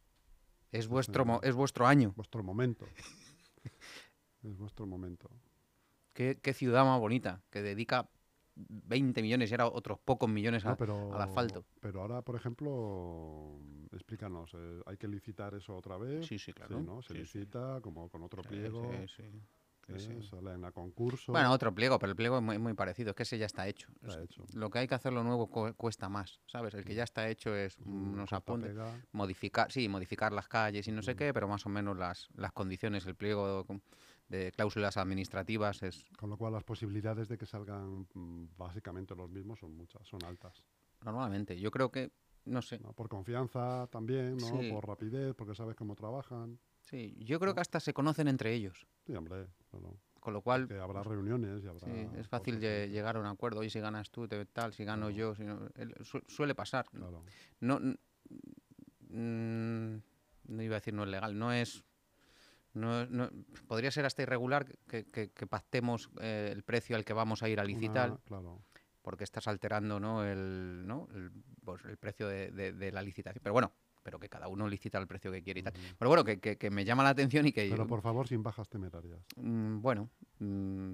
Es 0.71 0.87
vuestro, 0.87 1.25
mo- 1.25 1.39
es 1.43 1.55
vuestro 1.55 1.87
año. 1.87 2.13
Vuestro 2.15 2.43
momento. 2.43 2.85
es 4.43 4.57
vuestro 4.57 4.85
momento. 4.85 5.29
¿Qué, 6.13 6.39
qué 6.41 6.53
ciudad 6.53 6.85
más 6.85 6.99
bonita 6.99 7.41
que 7.49 7.61
dedica 7.61 8.09
20 8.69 9.21
millones 9.21 9.49
y 9.51 9.53
ahora 9.53 9.67
otros 9.67 9.99
pocos 9.99 10.29
millones 10.29 10.65
a- 10.65 10.69
No, 10.71 10.77
pero, 10.77 11.13
al 11.13 11.21
asfalto. 11.21 11.65
Pero 11.79 12.01
ahora, 12.01 12.21
por 12.23 12.35
ejemplo, 12.35 13.59
explícanos, 13.91 14.51
eh, 14.53 14.81
¿hay 14.85 14.97
que 14.97 15.07
licitar 15.07 15.53
eso 15.53 15.75
otra 15.75 15.97
vez? 15.97 16.25
Sí, 16.25 16.39
sí, 16.39 16.53
claro. 16.53 16.81
¿no? 16.81 17.01
Se 17.01 17.13
Sí, 17.13 17.25
sí. 17.25 17.39
licita 17.39 17.79
como 17.81 18.09
con 18.09 18.23
otro 18.23 18.41
pliego, 18.43 18.81
sí, 18.81 19.07
sí, 19.07 19.23
sí, 19.85 19.93
¿eh? 19.93 19.99
sí. 20.21 20.27
salen 20.27 20.65
a 20.65 20.71
concurso. 20.71 21.31
Bueno, 21.31 21.51
otro 21.51 21.73
pliego, 21.73 21.99
pero 21.99 22.11
el 22.11 22.15
pliego 22.15 22.37
es 22.37 22.43
muy, 22.43 22.57
muy 22.57 22.73
parecido, 22.73 23.11
es 23.11 23.15
que 23.15 23.23
ese 23.23 23.37
ya 23.37 23.45
está 23.45 23.67
hecho. 23.67 23.89
Está 24.01 24.21
Es- 24.23 24.29
hecho. 24.29 24.43
Lo 24.53 24.69
que 24.69 24.79
hay 24.79 24.87
que 24.87 24.95
hacer 24.95 25.13
lo 25.13 25.23
nuevo 25.23 25.47
cu- 25.47 25.73
cuesta 25.75 26.09
más, 26.09 26.39
¿sabes? 26.47 26.73
El 26.73 26.83
que 26.83 26.95
ya 26.95 27.03
está 27.03 27.29
hecho 27.29 27.55
es 27.55 27.77
Mm, 27.79 28.13
unos 28.13 28.29
corta, 28.31 28.37
apuntes, 28.37 28.77
modificar, 29.11 29.71
sí, 29.71 29.87
modificar 29.87 30.33
las 30.33 30.47
calles 30.47 30.87
y 30.87 30.91
no 30.91 31.01
sé 31.01 31.13
Mm. 31.13 31.17
qué, 31.17 31.33
pero 31.33 31.47
más 31.47 31.65
o 31.65 31.69
menos 31.69 31.95
las, 31.97 32.27
las 32.35 32.51
condiciones, 32.53 33.05
el 33.05 33.15
pliego 33.15 33.65
de 34.29 34.51
cláusulas 34.51 34.97
administrativas 34.97 35.83
es 35.83 36.03
Con 36.17 36.29
lo 36.29 36.37
cual 36.37 36.53
las 36.53 36.63
posibilidades 36.63 37.27
de 37.27 37.37
que 37.37 37.45
salgan 37.45 38.07
mm, 38.13 38.49
básicamente 38.57 39.15
los 39.15 39.29
mismos 39.29 39.59
son 39.59 39.75
muchas, 39.75 40.05
son 40.07 40.23
altas. 40.25 40.63
normalmente. 41.03 41.59
Yo 41.59 41.71
creo 41.71 41.91
que, 41.91 42.11
no 42.45 42.61
sé, 42.61 42.79
¿no? 42.79 42.93
Por 42.93 43.07
confianza 43.09 43.87
también, 43.91 44.37
¿no? 44.37 44.59
Sí. 44.59 44.69
Por 44.71 44.85
rapidez, 44.87 45.33
porque 45.35 45.55
sabes 45.55 45.75
cómo 45.75 45.95
trabajan. 45.95 46.59
sí, 46.81 47.15
yo 47.19 47.39
creo 47.39 47.53
que 47.53 47.61
hasta 47.61 47.79
se 47.79 47.93
conocen 47.93 48.27
entre 48.27 48.53
ellos, 48.53 48.87
Sí, 49.05 49.15
hombre, 49.15 49.47
con 50.19 50.33
lo 50.33 50.41
cual 50.41 50.67
Que 50.67 50.77
habrá 50.79 51.03
reuniones 51.03 51.63
y 51.63 51.67
habrá... 51.67 51.87
Sí, 51.87 52.07
es 52.17 52.27
fácil 52.27 52.59
llegar 52.59 53.15
a 53.15 53.19
un 53.21 53.25
acuerdo. 53.27 53.61
Oye, 53.61 53.69
si 53.69 53.79
ganas 53.79 54.11
tú, 54.11 54.27
te- 54.27 54.45
tal, 54.47 54.73
si 54.73 54.83
gano 54.83 55.07
Claro. 55.07 55.15
yo. 55.17 55.35
Si 55.35 55.43
no- 55.45 55.69
el- 55.75 55.95
su- 56.03 56.21
suele 56.27 56.53
pasar. 56.53 56.85
Claro. 56.89 57.23
No, 57.61 57.79
mm, 59.09 59.95
no 60.47 60.61
iba 60.63 60.75
a 60.75 60.79
decir 60.79 60.93
no 60.93 61.03
es 61.03 61.09
legal. 61.09 61.37
No 61.37 61.51
es. 61.53 61.83
No, 62.77 63.05
no- 63.07 63.29
podría 63.67 63.91
ser 63.91 64.05
hasta 64.05 64.21
irregular 64.23 64.65
que, 64.87 65.05
que- 65.05 65.31
que 65.31 65.47
pactemos 65.47 66.09
eh, 66.19 66.49
el 66.53 66.63
precio 66.63 66.95
al 66.95 67.03
que 67.05 67.13
vamos 67.13 67.43
a 67.43 67.49
ir 67.49 67.59
a 67.59 67.63
licitar, 67.63 68.11
Una- 68.11 68.19
claro. 68.25 68.61
porque 69.01 69.23
estás 69.23 69.47
alterando 69.47 69.99
¿no? 69.99 70.23
el, 70.23 70.83
¿no? 70.85 71.07
el, 71.13 71.31
pues, 71.63 71.83
el 71.85 71.97
precio 71.97 72.27
de, 72.27 72.51
de- 72.51 72.73
de 72.73 72.91
la 72.91 73.01
licitación. 73.01 73.41
Pero 73.43 73.53
bueno, 73.53 73.71
pero 74.03 74.19
que 74.19 74.29
cada 74.29 74.47
uno 74.47 74.67
licita 74.69 74.97
el 74.99 75.07
precio 75.07 75.31
que 75.31 75.43
quiere 75.43 75.59
y 75.59 75.63
tal. 75.63 75.73
Pero 75.97 76.09
bueno, 76.09 76.23
que, 76.23 76.39
que- 76.39 76.57
que 76.57 76.69
me 76.69 76.85
llama 76.85 77.03
la 77.03 77.09
atención 77.09 77.45
y 77.47 77.51
que. 77.51 77.67
Pero 77.69 77.87
por 77.87 78.01
favor, 78.01 78.27
sin 78.27 78.41
bajas 78.43 78.69
temerarias. 78.69 79.19
mm, 79.35 79.81
bueno, 79.81 80.09
mm, 80.39 80.93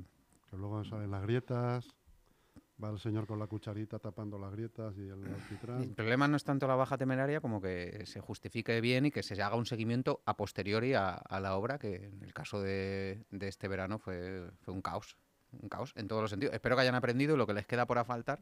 Que 0.49 0.57
luego 0.57 0.83
salen 0.83 1.11
las 1.11 1.21
grietas, 1.23 1.87
va 2.81 2.89
el 2.89 2.99
señor 2.99 3.27
con 3.27 3.39
la 3.39 3.47
cucharita 3.47 3.99
tapando 3.99 4.37
las 4.39 4.51
grietas 4.51 4.95
y 4.97 5.01
el 5.01 5.23
El 5.25 5.33
alquitrán. 5.33 5.93
problema 5.95 6.27
no 6.27 6.37
es 6.37 6.43
tanto 6.43 6.67
la 6.67 6.75
baja 6.75 6.97
temeraria 6.97 7.41
como 7.41 7.61
que 7.61 8.03
se 8.05 8.19
justifique 8.21 8.79
bien 8.81 9.05
y 9.05 9.11
que 9.11 9.23
se 9.23 9.41
haga 9.41 9.55
un 9.55 9.65
seguimiento 9.65 10.21
a 10.25 10.35
posteriori 10.37 10.93
a, 10.93 11.11
a 11.13 11.39
la 11.39 11.55
obra, 11.55 11.77
que 11.79 11.95
en 12.07 12.23
el 12.23 12.33
caso 12.33 12.61
de, 12.61 13.25
de 13.31 13.47
este 13.47 13.67
verano 13.67 13.99
fue, 13.99 14.49
fue 14.61 14.73
un 14.73 14.81
caos. 14.81 15.17
Un 15.61 15.69
caos 15.69 15.93
en 15.95 16.07
todos 16.07 16.23
los 16.23 16.31
sentidos. 16.31 16.55
Espero 16.55 16.75
que 16.75 16.81
hayan 16.81 16.95
aprendido 16.95 17.37
lo 17.37 17.45
que 17.45 17.53
les 17.53 17.67
queda 17.67 17.85
por 17.85 17.99
asfaltar, 17.99 18.41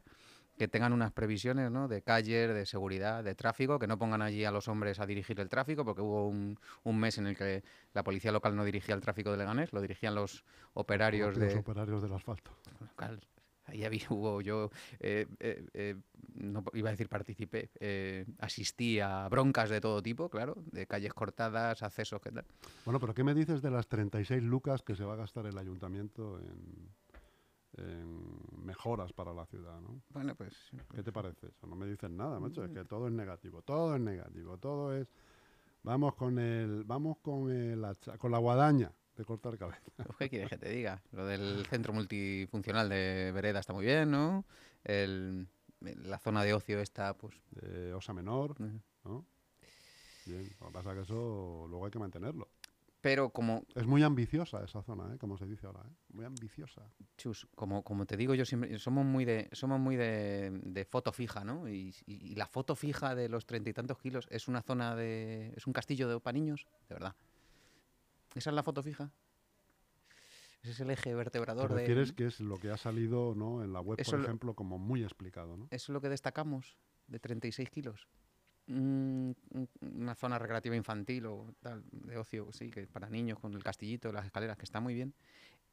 que 0.56 0.66
tengan 0.66 0.94
unas 0.94 1.12
previsiones 1.12 1.70
¿no? 1.70 1.86
de 1.86 2.00
calles, 2.00 2.54
de 2.54 2.64
seguridad, 2.64 3.22
de 3.22 3.34
tráfico, 3.34 3.78
que 3.78 3.86
no 3.86 3.98
pongan 3.98 4.22
allí 4.22 4.46
a 4.46 4.50
los 4.50 4.66
hombres 4.66 4.98
a 4.98 5.04
dirigir 5.04 5.38
el 5.38 5.50
tráfico, 5.50 5.84
porque 5.84 6.00
hubo 6.00 6.26
un, 6.26 6.58
un 6.84 6.98
mes 6.98 7.18
en 7.18 7.26
el 7.26 7.36
que 7.36 7.64
la 7.92 8.02
policía 8.02 8.32
local 8.32 8.56
no 8.56 8.64
dirigía 8.64 8.94
el 8.94 9.02
tráfico 9.02 9.30
de 9.30 9.36
Leganés, 9.36 9.74
lo 9.74 9.82
dirigían 9.82 10.14
los 10.14 10.42
operarios 10.72 11.36
Los 11.36 11.52
de, 11.52 11.58
operarios 11.58 12.00
del 12.00 12.14
asfalto. 12.14 12.50
local. 12.80 13.20
Ahí 13.66 13.84
había, 13.84 14.06
hubo, 14.10 14.40
yo 14.40 14.70
eh, 15.00 15.26
eh, 15.40 15.66
eh, 15.74 15.96
no 16.34 16.64
iba 16.74 16.88
a 16.88 16.92
decir 16.92 17.08
participé, 17.08 17.70
eh, 17.80 18.26
asistí 18.38 19.00
a 19.00 19.28
broncas 19.28 19.70
de 19.70 19.80
todo 19.80 20.02
tipo, 20.02 20.28
claro, 20.28 20.56
de 20.72 20.86
calles 20.86 21.14
cortadas, 21.14 21.82
accesos, 21.82 22.20
¿qué 22.20 22.32
tal? 22.32 22.44
Bueno, 22.84 22.98
pero 23.00 23.14
¿qué 23.14 23.22
me 23.24 23.34
dices 23.34 23.62
de 23.62 23.70
las 23.70 23.86
36 23.88 24.42
lucas 24.42 24.82
que 24.82 24.96
se 24.96 25.04
va 25.04 25.14
a 25.14 25.16
gastar 25.16 25.46
el 25.46 25.56
ayuntamiento 25.58 26.38
en, 26.40 26.88
en 27.78 28.40
mejoras 28.64 29.12
para 29.12 29.32
la 29.32 29.46
ciudad, 29.46 29.80
¿no? 29.80 30.00
Bueno, 30.10 30.34
pues 30.34 30.54
¿Qué 30.94 31.02
te 31.02 31.12
parece 31.12 31.48
eso? 31.48 31.66
No 31.66 31.74
me 31.76 31.86
dicen 31.86 32.16
nada, 32.16 32.38
macho. 32.38 32.64
Es 32.64 32.70
que 32.70 32.84
todo 32.84 33.06
es 33.06 33.12
negativo, 33.12 33.62
todo 33.62 33.94
es 33.94 34.00
negativo, 34.00 34.58
todo 34.58 34.94
es... 34.94 35.08
Vamos 35.84 36.14
con 36.14 36.38
el, 36.38 36.84
vamos 36.84 37.18
con 37.22 37.50
el 37.50 37.84
hacha- 37.84 38.16
con 38.18 38.30
la 38.30 38.38
guadaña 38.38 38.92
de 39.22 39.26
cortar 39.26 39.56
cabeza. 39.58 39.80
¿qué 40.18 40.28
quieres 40.28 40.48
que 40.50 40.58
te 40.58 40.68
diga? 40.68 41.02
Lo 41.12 41.24
del 41.26 41.64
centro 41.66 41.92
multifuncional 41.92 42.88
de 42.88 43.30
Vereda 43.32 43.60
está 43.60 43.72
muy 43.72 43.84
bien, 43.86 44.10
¿no? 44.10 44.44
El- 44.84 45.48
la 45.80 46.18
zona 46.18 46.44
de 46.44 46.54
ocio 46.54 46.80
está, 46.80 47.14
pues... 47.16 47.34
De 47.50 47.92
Osa 47.94 48.12
Menor, 48.12 48.54
eh, 48.60 48.78
¿no? 49.04 49.26
Bien, 50.24 50.48
lo 50.60 50.66
que 50.68 50.72
pasa 50.72 50.90
es 50.90 50.96
que 50.96 51.02
eso 51.02 51.66
luego 51.68 51.84
hay 51.86 51.90
que 51.90 51.98
mantenerlo. 51.98 52.48
Pero 53.00 53.30
como, 53.30 53.64
Es 53.74 53.84
muy 53.84 54.04
ambiciosa 54.04 54.62
esa 54.62 54.80
zona, 54.84 55.12
¿eh? 55.12 55.18
como 55.18 55.36
se 55.36 55.44
dice 55.44 55.66
ahora. 55.66 55.80
¿eh? 55.84 55.92
Muy 56.10 56.24
ambiciosa. 56.24 56.82
Chus, 57.16 57.48
como, 57.56 57.82
como 57.82 58.06
te 58.06 58.16
digo 58.16 58.32
yo 58.34 58.44
siempre, 58.44 58.78
somos 58.78 59.04
muy 59.04 59.24
de, 59.24 59.48
somos 59.50 59.80
muy 59.80 59.96
de, 59.96 60.50
de 60.62 60.84
foto 60.84 61.12
fija, 61.12 61.42
¿no? 61.42 61.68
Y, 61.68 61.92
y- 62.06 62.30
y 62.30 62.34
la 62.36 62.46
foto 62.46 62.76
fija 62.76 63.16
de 63.16 63.28
los 63.28 63.44
treinta 63.44 63.70
y 63.70 63.72
tantos 63.72 63.98
kilos 63.98 64.28
es 64.30 64.46
una 64.46 64.62
zona 64.62 64.94
de, 64.94 65.52
es 65.56 65.66
un 65.66 65.72
castillo 65.72 66.08
de 66.08 66.20
para 66.20 66.34
niños, 66.38 66.68
de 66.88 66.94
verdad. 66.94 67.16
¿Esa 68.34 68.50
es 68.50 68.54
la 68.56 68.62
foto 68.62 68.82
fija? 68.82 69.10
Ese 70.62 70.70
es 70.72 70.80
el 70.80 70.90
eje 70.90 71.10
Te 71.10 71.14
vertebrador 71.14 71.70
de... 71.74 71.80
refieres 71.80 72.12
que 72.12 72.26
es 72.26 72.40
lo 72.40 72.56
que 72.56 72.70
ha 72.70 72.76
salido 72.76 73.34
¿no? 73.34 73.62
en 73.64 73.72
la 73.72 73.80
web, 73.80 74.00
Eso 74.00 74.12
por 74.12 74.20
lo- 74.20 74.26
ejemplo, 74.26 74.54
como 74.54 74.78
muy 74.78 75.02
explicado. 75.02 75.56
¿no? 75.56 75.64
Eso 75.70 75.84
es 75.84 75.88
lo 75.90 76.00
que 76.00 76.08
destacamos 76.08 76.76
de 77.08 77.18
36 77.18 77.68
kilos. 77.70 78.06
Mm, 78.68 79.32
un- 79.50 79.68
una 79.80 80.14
zona 80.14 80.38
recreativa 80.38 80.76
infantil 80.76 81.26
o 81.26 81.52
tal, 81.60 81.82
de 81.90 82.16
ocio, 82.16 82.52
sí, 82.52 82.70
que 82.70 82.86
para 82.86 83.10
niños 83.10 83.40
con 83.40 83.52
el 83.54 83.62
castillito, 83.64 84.12
las 84.12 84.24
escaleras, 84.24 84.56
que 84.56 84.64
está 84.64 84.78
muy 84.80 84.94
bien. 84.94 85.14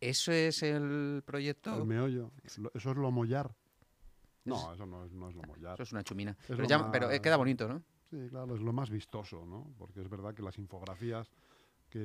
¿Eso 0.01 0.31
es 0.31 0.63
el 0.63 1.21
proyecto? 1.25 1.75
El 1.77 1.85
meollo. 1.85 2.31
Lo- 2.57 2.71
Eso 2.73 2.91
es 2.91 2.97
lo 2.97 3.11
mollar. 3.11 3.53
No, 4.45 4.73
eso 4.73 4.85
no 4.87 5.05
es, 5.05 5.11
no 5.11 5.29
es 5.29 5.35
lo 5.35 5.43
mollar. 5.43 5.73
Eso 5.75 5.83
es 5.83 5.91
una 5.91 6.03
chumina. 6.03 6.31
Es 6.41 6.47
Pero, 6.47 6.63
ya- 6.63 6.91
pero, 6.91 7.11
eh, 7.11 7.21
queda 7.21 7.37
bonito, 7.37 7.67
¿no? 7.67 7.83
Sí, 8.09 8.27
claro, 8.29 8.55
es 8.55 8.61
lo 8.61 8.73
más 8.73 8.89
vistoso, 8.89 9.45
¿no? 9.45 9.71
Porque 9.77 10.01
es 10.01 10.09
verdad 10.09 10.33
que 10.33 10.41
las 10.41 10.57
infografías 10.57 11.29
que 11.89 11.99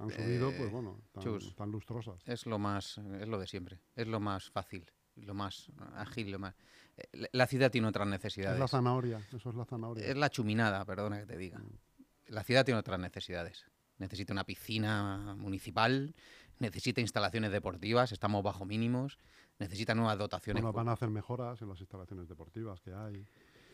han 0.00 0.10
subido, 0.10 0.50
Eh, 0.50 0.54
pues 0.58 0.70
bueno, 0.70 1.00
están 1.38 1.70
lustrosas. 1.70 2.22
Es 2.26 2.46
lo 2.46 2.58
más, 2.58 2.98
es 2.98 3.28
lo 3.28 3.38
de 3.38 3.46
siempre. 3.46 3.80
Es 3.96 4.06
lo 4.06 4.20
más 4.20 4.50
fácil, 4.50 4.90
lo 5.16 5.34
más 5.34 5.70
ágil, 5.94 6.30
lo 6.30 6.38
más. 6.38 6.54
eh, 6.96 7.28
la- 7.32 7.46
ciudad 7.46 7.70
tiene 7.70 7.88
otras 7.88 8.06
Es 8.06 8.10
necesidades. 8.12 8.58
la 8.58 8.68
zanahoria, 8.68 9.20
eso 9.32 9.50
es 9.50 9.54
la 9.56 9.64
zanahoria. 9.64 10.06
Es 10.06 10.16
la 10.16 10.30
chuminada, 10.30 10.84
perdona 10.84 11.18
que 11.20 11.26
te 11.26 11.36
diga. 11.36 11.60
La 12.28 12.42
ciudad 12.44 12.64
tiene 12.64 12.78
otras 12.80 12.98
necesidades. 13.00 13.66
Necesita 13.98 14.32
una 14.32 14.44
piscina 14.44 15.34
municipal, 15.36 16.14
necesita 16.58 17.00
instalaciones 17.00 17.50
deportivas, 17.52 18.12
estamos 18.12 18.42
bajo 18.42 18.64
mínimos, 18.64 19.18
necesita 19.58 19.94
nuevas 19.94 20.18
dotaciones. 20.18 20.62
Bueno, 20.62 20.72
van 20.72 20.88
a 20.88 20.92
hacer 20.92 21.10
mejoras 21.10 21.60
en 21.62 21.68
las 21.68 21.80
instalaciones 21.80 22.28
deportivas 22.28 22.80
que 22.80 22.92
hay, 22.92 23.26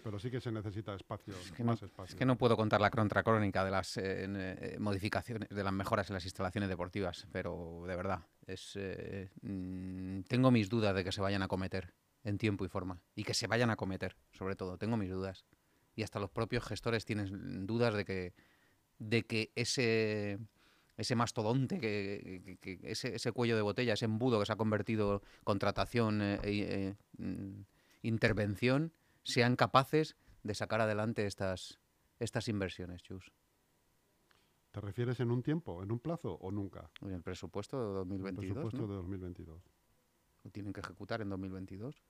pero 0.03 0.19
sí 0.19 0.31
que 0.31 0.41
se 0.41 0.51
necesita 0.53 0.95
espacio, 0.95 1.35
que 1.57 1.63
no- 1.63 1.73
más 1.73 1.83
espacio. 1.83 2.13
Es 2.13 2.15
que 2.15 2.25
no 2.25 2.37
puedo 2.39 2.57
contar 2.57 2.81
la 2.81 2.91
contracrónica 2.91 3.65
de 3.65 3.71
las 3.71 3.97
eh, 3.97 4.27
eh, 4.29 4.77
modificaciones, 4.79 5.49
de 5.49 5.65
las 5.65 5.73
mejoras 5.73 6.11
en 6.11 6.15
las 6.15 6.25
instalaciones 6.25 6.69
deportivas, 6.69 7.27
pero 7.33 7.85
de 7.87 7.97
verdad, 7.97 8.21
es, 8.47 8.73
eh, 8.77 9.31
mm, 9.43 10.21
tengo 10.23 10.51
mis 10.51 10.69
dudas 10.69 10.95
de 10.95 11.05
que 11.05 11.13
se 11.13 11.21
vayan 11.21 11.43
a 11.43 11.49
cometer 11.49 11.93
en 12.25 12.39
tiempo 12.39 12.65
y 12.65 12.69
forma. 12.69 13.01
Y 13.15 13.25
que 13.25 13.35
se 13.35 13.47
vayan 13.47 13.71
a 13.71 13.77
cometer, 13.77 14.17
sobre 14.33 14.57
todo, 14.57 14.77
tengo 14.79 14.97
mis 14.97 15.11
dudas. 15.11 15.45
Y 15.95 16.03
hasta 16.03 16.19
los 16.21 16.31
propios 16.31 16.65
gestores 16.65 17.05
tienen 17.05 17.67
dudas 17.67 17.95
de 17.95 18.05
que, 18.05 18.35
de 18.99 19.23
que 19.23 19.53
ese, 19.57 20.39
ese 20.97 21.15
mastodonte, 21.17 21.79
que, 21.81 22.43
que- 22.45 22.57
que 22.59 22.91
ese, 22.91 23.15
ese 23.17 23.33
cuello 23.33 23.57
de 23.57 23.63
botella, 23.63 23.95
ese 23.95 24.05
embudo 24.05 24.39
que 24.41 24.47
se 24.47 24.53
ha 24.53 24.57
convertido 24.57 25.23
contratación 25.45 26.21
e 26.23 26.39
eh, 26.45 26.95
intervención, 28.03 28.93
sean 29.31 29.57
capaces 29.57 30.17
de 30.43 30.55
sacar 30.55 30.81
adelante 30.81 31.27
estas, 31.27 31.79
estas 32.19 32.49
inversiones, 32.49 33.03
Chus. 33.03 33.33
¿Te 34.71 34.81
refieres 34.81 35.19
en 35.21 35.31
un 35.31 35.43
tiempo, 35.43 35.83
en 35.83 35.91
un 35.91 35.99
plazo 35.99 36.35
o 36.35 36.51
nunca? 36.53 36.91
En 37.01 37.13
el 37.13 37.23
presupuesto 37.23 37.77
de 37.79 37.89
El 38.03 38.09
2022, 38.09 38.55
presupuesto 38.55 38.83
¿no? 38.83 38.89
de 38.89 38.95
2022. 38.95 39.63
Lo 40.45 40.51
tienen 40.51 40.73
que 40.73 40.81
ejecutar 40.81 41.21
en 41.23 41.29
2022. 41.29 42.03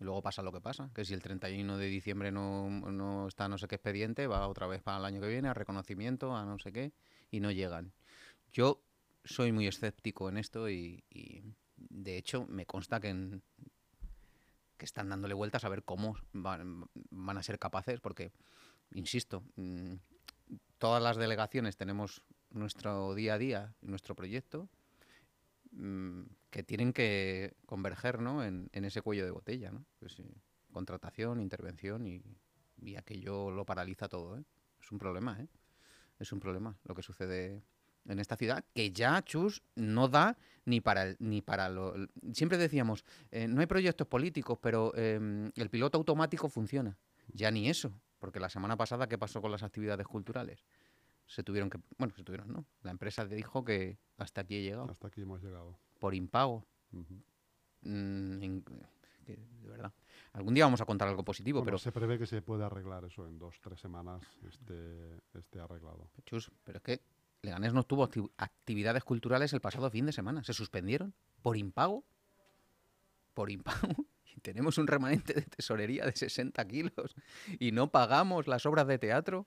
Y 0.00 0.04
luego 0.04 0.20
pasa 0.20 0.42
lo 0.42 0.50
que 0.52 0.60
pasa, 0.60 0.90
que 0.94 1.04
si 1.04 1.14
el 1.14 1.22
31 1.22 1.76
de 1.76 1.86
diciembre 1.86 2.32
no, 2.32 2.68
no 2.68 3.28
está 3.28 3.48
no 3.48 3.56
sé 3.56 3.68
qué 3.68 3.76
expediente, 3.76 4.26
va 4.26 4.48
otra 4.48 4.66
vez 4.66 4.82
para 4.82 4.98
el 4.98 5.04
año 5.04 5.20
que 5.20 5.28
viene 5.28 5.48
a 5.48 5.54
reconocimiento, 5.54 6.34
a 6.34 6.44
no 6.44 6.58
sé 6.58 6.72
qué, 6.72 6.92
y 7.30 7.38
no 7.38 7.52
llegan. 7.52 7.92
Yo 8.52 8.82
soy 9.24 9.52
muy 9.52 9.68
escéptico 9.68 10.28
en 10.28 10.38
esto 10.38 10.68
y, 10.68 11.04
y, 11.08 11.44
de 11.76 12.16
hecho 12.16 12.46
me 12.48 12.66
consta 12.66 12.98
que, 12.98 13.10
en- 13.10 13.42
que 14.82 14.86
están 14.86 15.08
dándole 15.10 15.32
vueltas 15.34 15.62
a 15.62 15.68
ver 15.68 15.84
cómo 15.84 16.16
van, 16.32 16.88
a 17.12 17.42
ser 17.44 17.60
capaces, 17.60 18.00
porque, 18.00 18.32
insisto, 18.94 19.44
mm, 19.54 19.94
todas 20.78 21.00
las 21.00 21.16
delegaciones 21.16 21.76
tenemos 21.76 22.24
nuestro 22.50 23.14
día 23.14 23.34
a 23.34 23.38
día, 23.38 23.74
nuestro 23.80 24.16
proyecto, 24.16 24.68
mm, 25.70 26.22
que 26.50 26.64
tienen 26.64 26.92
que 26.92 27.54
converger 27.64 28.20
¿no? 28.20 28.42
en, 28.42 28.70
en 28.72 28.84
ese 28.84 29.02
cuello 29.02 29.24
de 29.24 29.30
botella. 29.30 29.70
¿no? 29.70 29.84
Pues, 30.00 30.14
sí, 30.14 30.24
contratación, 30.72 31.38
intervención 31.38 32.04
y, 32.04 32.20
y 32.80 32.96
aquello 32.96 33.52
lo 33.52 33.64
paraliza 33.64 34.08
todo. 34.08 34.36
¿eh? 34.36 34.42
Es 34.80 34.90
un 34.90 34.98
problema, 34.98 35.40
¿eh? 35.40 35.46
es 36.18 36.32
un 36.32 36.40
problema 36.40 36.76
lo 36.82 36.96
que 36.96 37.02
sucede 37.02 37.62
en 38.08 38.18
esta 38.18 38.36
ciudad 38.36 38.64
que 38.74 38.90
ya 38.92 39.22
Chus 39.22 39.62
no 39.76 40.08
da 40.08 40.36
ni 40.64 40.80
para 40.80 41.02
el- 41.04 41.16
ni 41.20 41.40
para 41.42 41.68
lo 41.68 41.94
siempre 42.32 42.58
decíamos 42.58 43.04
eh, 43.30 43.46
no 43.48 43.60
hay 43.60 43.66
proyectos 43.66 44.06
políticos 44.06 44.58
pero 44.60 44.94
em, 44.96 45.50
el 45.56 45.70
piloto 45.70 45.98
automático 45.98 46.48
funciona 46.48 46.96
ya 47.32 47.50
ni 47.50 47.68
eso 47.68 47.92
porque 48.18 48.40
la 48.40 48.48
semana 48.48 48.76
pasada 48.76 49.08
qué 49.08 49.18
pasó 49.18 49.40
con 49.40 49.50
las 49.50 49.62
actividades 49.62 50.06
culturales 50.06 50.64
se 51.26 51.42
tuvieron 51.42 51.70
que 51.70 51.78
bueno 51.98 52.12
se 52.14 52.24
tuvieron 52.24 52.52
no 52.52 52.64
la 52.82 52.90
empresa 52.90 53.24
dijo 53.26 53.64
que 53.64 53.98
hasta 54.18 54.40
aquí 54.42 54.56
he 54.56 54.62
llegado 54.62 54.90
Hasta 54.90 55.06
aquí 55.08 55.22
hemos 55.22 55.42
llegado. 55.42 55.78
por 55.98 56.14
impago. 56.14 56.64
Mm, 57.82 58.38
de 59.26 59.68
verdad 59.68 59.92
algún 60.32 60.54
día 60.54 60.64
vamos 60.64 60.80
a 60.80 60.84
contar 60.84 61.08
algo 61.08 61.24
positivo 61.24 61.60
Bueno, 61.60 61.66
pero 61.66 61.78
se 61.78 61.92
prevé 61.92 62.18
que 62.18 62.26
se 62.26 62.42
puede 62.42 62.64
arreglar 62.64 63.04
eso 63.04 63.26
en 63.26 63.38
dos, 63.38 63.60
tres 63.60 63.80
semanas, 63.80 64.22
esté, 64.48 65.20
esté 65.34 65.60
arreglado. 65.60 66.08
Chus, 66.24 66.50
pero 66.64 66.78
es 66.78 66.82
que 66.82 67.00
Leganés 67.42 67.72
no 67.74 67.82
tuvo 67.82 68.08
acti- 68.08 68.30
actividades 68.36 69.02
culturales 69.04 69.52
el 69.52 69.60
pasado 69.60 69.90
fin 69.90 70.06
de 70.06 70.12
semana. 70.12 70.44
Se 70.44 70.52
suspendieron 70.52 71.12
por 71.42 71.56
impago. 71.56 72.04
Por 73.34 73.50
impago. 73.50 74.06
Y 74.34 74.40
tenemos 74.40 74.78
un 74.78 74.86
remanente 74.86 75.34
de 75.34 75.42
tesorería 75.42 76.06
de 76.06 76.12
60 76.16 76.66
kilos 76.66 77.14
y 77.60 77.70
no 77.72 77.90
pagamos 77.90 78.46
las 78.46 78.64
obras 78.64 78.86
de 78.86 78.98
teatro. 78.98 79.44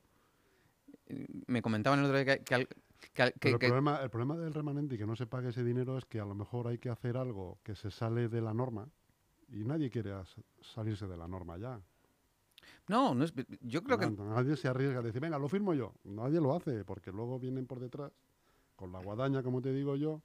Me 1.48 1.64
comentaban 1.64 1.98
el 1.98 2.06
otro 2.06 2.18
día 2.20 2.38
que, 2.38 2.68
que 3.16 3.34
que 3.40 3.50
el, 3.50 3.58
problema, 3.58 4.04
el 4.04 4.12
problema 4.12 4.38
del 4.38 4.54
remanente 4.54 4.94
y 4.94 4.98
que 5.00 5.08
no 5.08 5.16
se 5.16 5.26
pague 5.26 5.50
ese 5.50 5.64
dinero 5.64 5.98
es 5.98 6.06
que 6.06 6.20
a 6.20 6.26
lo 6.26 6.36
mejor 6.36 6.68
hay 6.68 6.78
que 6.78 6.90
hacer 6.90 7.18
algo 7.18 7.58
que 7.64 7.74
se 7.76 7.90
sale 7.90 8.30
de 8.30 8.42
la 8.42 8.54
norma 8.54 8.88
y 9.50 9.64
nadie 9.64 9.90
quiere 9.90 10.12
salirse 10.62 11.08
de 11.08 11.18
la 11.18 11.28
norma 11.28 11.58
ya. 11.58 11.82
No, 12.88 13.16
no 13.16 13.24
es, 13.26 13.34
yo 13.62 13.84
creo 13.84 13.98
que... 13.98 14.10
Na- 14.10 14.36
Nadie 14.36 14.56
se 14.56 14.68
arriesga 14.68 15.00
a 15.00 15.02
decir, 15.02 15.20
venga, 15.22 15.40
lo 15.40 15.48
firmo 15.50 15.74
yo. 15.74 15.94
Nadie 16.04 16.40
lo 16.40 16.56
hace 16.56 16.84
porque 16.86 17.12
luego 17.12 17.40
vienen 17.40 17.66
por 17.66 17.80
detrás 17.80 18.12
con 18.76 18.92
la 18.92 19.00
guadaña, 19.00 19.42
como 19.42 19.62
te 19.62 19.72
digo 19.74 19.96
yo, 19.96 20.22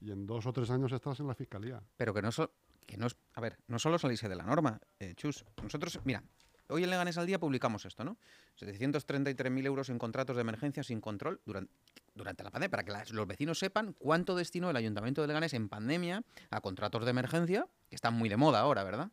y 0.00 0.10
en 0.10 0.26
dos 0.26 0.44
o 0.46 0.52
tres 0.52 0.68
años 0.70 0.92
estás 0.92 1.20
en 1.20 1.26
la 1.28 1.34
fiscalía. 1.34 1.82
Pero 1.96 2.12
que 2.12 2.20
no, 2.22 2.30
so- 2.32 2.50
que 2.86 2.96
no 2.98 3.06
es, 3.06 3.16
a 3.34 3.40
ver, 3.40 3.56
no 3.68 3.78
solo 3.78 3.98
salirse 3.98 4.28
de 4.28 4.36
la 4.36 4.44
norma, 4.44 4.80
eh, 5.00 5.14
Chus. 5.14 5.44
Nosotros, 5.62 5.98
mira, 6.04 6.22
hoy 6.68 6.84
en 6.84 6.90
Leganés 6.90 7.16
al 7.16 7.26
día 7.26 7.38
publicamos 7.38 7.86
esto, 7.86 8.04
¿no? 8.04 8.18
733.000 8.56 9.64
euros 9.66 9.88
en 9.88 9.98
contratos 9.98 10.36
de 10.36 10.42
emergencia 10.42 10.82
sin 10.82 11.00
control 11.00 11.40
durante, 11.46 11.72
durante 12.14 12.42
la 12.44 12.50
pandemia, 12.50 12.70
para 12.70 12.84
que 12.84 12.92
las- 12.92 13.10
los 13.12 13.26
vecinos 13.26 13.58
sepan 13.58 13.94
cuánto 13.98 14.34
destinó 14.36 14.68
el 14.70 14.76
Ayuntamiento 14.76 15.22
de 15.22 15.28
Leganés 15.28 15.54
en 15.54 15.68
pandemia 15.70 16.22
a 16.50 16.60
contratos 16.60 17.04
de 17.04 17.10
emergencia, 17.10 17.66
que 17.88 17.94
están 17.94 18.14
muy 18.14 18.28
de 18.28 18.36
moda 18.36 18.60
ahora, 18.60 18.84
¿verdad? 18.84 19.10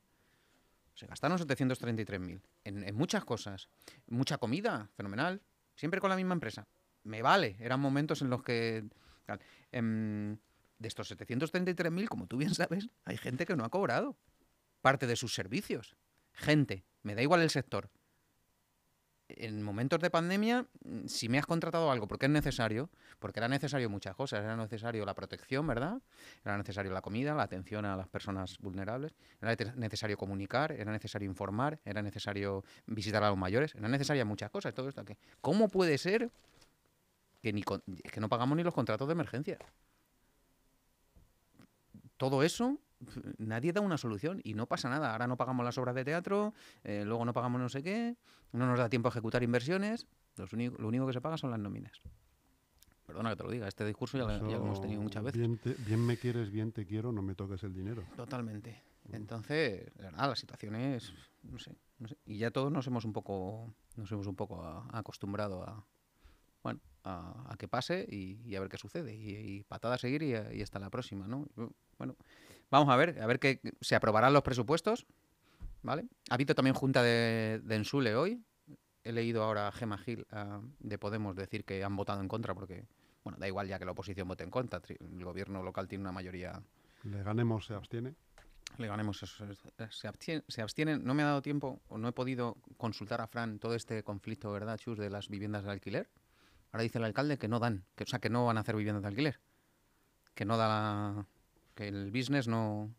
Se 0.96 1.08
gastaron 1.08 1.38
733.000 1.38 2.42
en, 2.64 2.84
en 2.84 2.96
muchas 2.96 3.26
cosas. 3.26 3.70
Mucha 4.08 4.38
comida, 4.38 4.90
fenomenal. 4.96 5.42
Siempre 5.76 6.00
con 6.00 6.10
la 6.10 6.16
misma 6.16 6.34
empresa. 6.34 6.68
Me 7.04 7.22
vale. 7.22 7.56
Eran 7.60 7.80
momentos 7.80 8.22
en 8.22 8.30
los 8.30 8.44
que... 8.44 8.86
Em, 9.72 10.38
de 10.78 10.88
estos 10.88 11.12
733.000, 11.12 12.08
como 12.08 12.28
tú 12.28 12.38
bien 12.38 12.54
sabes, 12.56 12.90
hay 13.06 13.18
gente 13.18 13.46
que 13.46 13.56
no 13.56 13.64
ha 13.64 13.70
cobrado 13.70 14.18
parte 14.82 15.08
de 15.08 15.16
sus 15.16 15.34
servicios. 15.34 15.96
Gente, 16.34 16.86
me 17.04 17.16
da 17.16 17.22
igual 17.22 17.42
el 17.42 17.52
sector. 17.52 17.90
En 19.38 19.62
momentos 19.62 20.00
de 20.00 20.10
pandemia, 20.10 20.66
mm, 20.84 21.08
si 21.08 21.30
me 21.30 21.38
has 21.40 21.46
contratado 21.46 21.92
algo 21.92 22.08
porque 22.08 22.26
es 22.26 22.32
necesario, 22.32 22.90
porque 23.20 23.40
era 23.40 23.48
necesario 23.48 23.90
muchas 23.90 24.16
cosas, 24.16 24.44
era 24.44 24.56
necesario 24.56 25.06
la 25.06 25.14
protección, 25.14 25.66
¿verdad? 25.68 26.02
Era 26.44 26.58
necesario 26.58 26.92
la 26.92 27.02
comida, 27.02 27.34
la 27.34 27.44
atención 27.44 27.86
a 27.86 27.96
las 27.96 28.08
personas 28.08 28.58
vulnerables, 28.60 29.14
era 29.42 29.56
necesario 29.76 30.18
comunicar, 30.18 30.72
era 30.72 30.92
necesario 30.92 31.30
informar, 31.30 31.80
era 31.86 32.02
necesario 32.02 32.64
visitar 32.86 33.24
a 33.24 33.30
los 33.30 33.38
mayores, 33.38 33.76
era 33.76 33.88
necesaria 33.88 34.26
muchas 34.26 34.50
cosas. 34.52 34.74
Todo 34.74 34.90
esto 34.90 35.04
¿Cómo 35.42 35.68
puede 35.70 35.98
ser 35.98 36.30
que, 37.42 37.52
ni 37.54 37.64
con- 37.64 37.82
que 37.82 38.20
no 38.20 38.30
pagamos 38.30 38.56
ni 38.58 38.64
los 38.64 38.74
contratos 38.74 39.08
de 39.08 39.14
emergencia? 39.14 39.58
todo 42.18 42.44
eso, 42.44 42.78
nadie 43.38 43.74
da 43.74 43.82
una 43.82 43.98
solución 43.98 44.42
y 44.44 44.54
no 44.54 44.68
pasa 44.68 44.90
nada. 44.90 45.12
Ahora 45.12 45.28
no 45.28 45.38
pagamos 45.38 45.66
las 45.66 45.78
obras 45.78 45.96
de 45.96 46.04
teatro, 46.06 46.54
eh, 46.84 47.04
luego 47.06 47.26
no 47.26 47.34
pagamos 47.34 47.60
no 47.62 47.70
sé 47.70 47.84
qué, 47.84 48.16
no 48.54 48.66
nos 48.68 48.78
da 48.80 48.90
tiempo 48.90 49.08
a 49.10 49.12
ejecutar 49.12 49.44
inversiones, 49.44 50.08
los 50.38 50.52
lo 50.54 50.88
único 50.88 51.06
que 51.08 51.14
se 51.14 51.22
paga 51.22 51.38
son 51.38 51.52
las 51.52 51.60
nóminas. 51.60 52.02
perdona 53.06 53.32
que 53.32 53.36
te 53.36 53.44
lo 53.44 53.52
diga, 53.52 53.68
este 53.68 53.86
discurso 53.86 54.18
ya, 54.18 54.24
lo- 54.24 54.50
ya 54.50 54.58
lo 54.58 54.64
hemos 54.64 54.80
tenido 54.80 55.02
muchas 55.02 55.22
veces. 55.24 55.38
Bien, 55.40 55.58
te- 55.58 55.76
bien 55.80 56.00
me 56.06 56.18
quieres, 56.18 56.50
bien 56.50 56.72
te 56.72 56.86
quiero, 56.86 57.12
no 57.12 57.22
me 57.22 57.36
toques 57.36 57.62
el 57.64 57.74
dinero. 57.74 58.04
Totalmente. 58.16 58.82
Entonces, 59.12 59.94
de 59.96 60.04
verdad, 60.04 60.30
la 60.30 60.36
situación 60.38 60.76
es, 60.76 61.12
no 61.44 61.60
sé, 61.60 61.76
no 62.00 62.08
sé. 62.08 62.16
Y 62.26 62.38
ya 62.38 62.52
todos 62.52 62.72
nos 62.72 62.88
hemos 62.88 63.04
un 63.04 63.12
poco, 63.12 63.74
nos 63.98 64.10
hemos 64.14 64.28
un 64.28 64.36
poco 64.36 64.64
a- 64.64 64.88
acostumbrado 64.94 65.62
a, 65.64 65.86
bueno, 66.64 66.80
a, 67.04 67.52
a 67.52 67.58
que 67.58 67.68
pase 67.68 68.06
y, 68.10 68.40
y 68.46 68.56
a 68.56 68.62
ver 68.62 68.70
qué 68.70 68.78
sucede. 68.78 69.14
Y, 69.14 69.36
y 69.58 69.64
patada 69.64 69.96
a 69.96 69.98
seguir 69.98 70.24
y, 70.24 70.32
y 70.58 70.62
hasta 70.62 70.80
la 70.80 70.90
próxima, 70.90 71.28
¿no? 71.28 71.48
Bueno, 71.98 72.16
vamos 72.72 72.90
a 72.90 72.96
ver, 72.96 73.22
a 73.22 73.28
ver 73.28 73.40
que 73.40 73.60
se 73.82 73.96
aprobarán 73.96 74.34
los 74.34 74.42
presupuestos, 74.44 75.06
¿vale? 75.84 76.06
Ha 76.30 76.34
habido 76.36 76.56
también 76.56 76.74
junta 76.76 77.04
de, 77.04 77.62
de 77.64 77.76
Ensule 77.76 78.16
hoy. 78.16 78.42
He 79.04 79.12
leído 79.12 79.44
ahora 79.44 79.68
a 79.68 79.72
Gema 79.72 79.98
Gil 79.98 80.26
de 80.80 80.98
Podemos 80.98 81.36
decir 81.36 81.66
que 81.66 81.84
han 81.84 81.96
votado 81.96 82.22
en 82.22 82.28
contra 82.28 82.54
porque, 82.54 82.86
bueno, 83.24 83.38
da 83.40 83.48
igual 83.48 83.68
ya 83.68 83.80
que 83.80 83.86
la 83.86 83.92
oposición 83.92 84.28
vote 84.28 84.44
en 84.44 84.52
contra. 84.52 84.80
El 84.88 85.24
gobierno 85.24 85.64
local 85.64 85.88
tiene 85.88 86.04
una 86.04 86.12
mayoría 86.12 86.62
Le 87.04 87.24
ganemos, 87.24 87.66
se 87.66 87.74
abstiene. 87.74 88.14
le 88.78 88.88
ganemos 88.88 89.24
eso. 89.24 89.44
Se 89.90 90.08
abstienen, 90.08 90.44
se 90.48 90.62
abstienen. 90.62 91.04
No 91.04 91.16
me 91.16 91.24
ha 91.24 91.28
dado 91.28 91.42
tiempo 91.42 91.82
o 91.90 91.98
no 91.98 92.08
he 92.08 92.12
podido 92.12 92.58
consultar 92.78 93.22
a 93.22 93.28
Fran 93.28 93.58
todo 93.58 93.74
este 93.74 94.04
conflicto, 94.04 94.52
¿verdad, 94.52 94.78
Chus, 94.78 95.00
de 95.00 95.10
las 95.10 95.30
viviendas 95.30 95.64
de 95.64 95.72
alquiler? 95.72 96.08
Ahora 96.72 96.84
dice 96.84 97.00
el 97.00 97.04
alcalde 97.04 97.40
que 97.40 97.48
no 97.48 97.60
dan, 97.60 97.84
que, 97.96 98.04
o 98.04 98.08
sea, 98.08 98.20
que 98.20 98.30
no 98.30 98.46
van 98.46 98.58
a 98.58 98.62
hacer 98.62 98.76
viviendas 98.76 99.02
de 99.02 99.08
alquiler. 99.10 99.40
Que 100.36 100.46
no 100.46 100.58
da 100.58 100.68
la- 100.68 101.26
que 101.74 101.88
el 101.88 102.12
business 102.12 102.48
no, 102.48 102.94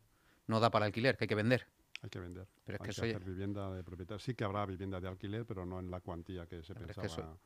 no 0.47 0.61
da 0.61 0.71
para 0.71 0.87
alquiler, 0.87 1.17
que 1.17 1.25
hay 1.25 1.29
que 1.29 1.35
vender. 1.35 1.67
Hay 2.03 2.11
que 2.11 2.19
vender. 2.19 2.49
Pero 2.65 2.77
es 2.77 2.81
Hay 2.81 2.95
que 2.95 3.17
hacer 3.17 3.25
vivienda 3.25 3.71
de 3.73 3.85
propietario. 3.85 4.19
Sí 4.19 4.35
que 4.35 4.45
habrá 4.45 4.67
vivienda 4.67 5.01
de 5.01 5.09
alquiler, 5.09 5.45
pero 5.47 5.65
no 5.65 5.79
en 5.79 5.91
la 5.91 6.01
cuantía 6.01 6.47
que 6.47 6.63
se 6.63 6.75
Pero 6.75 6.87
es 6.87 6.95
que 6.97 7.01
pensaba 7.03 7.23
eso- 7.23 7.41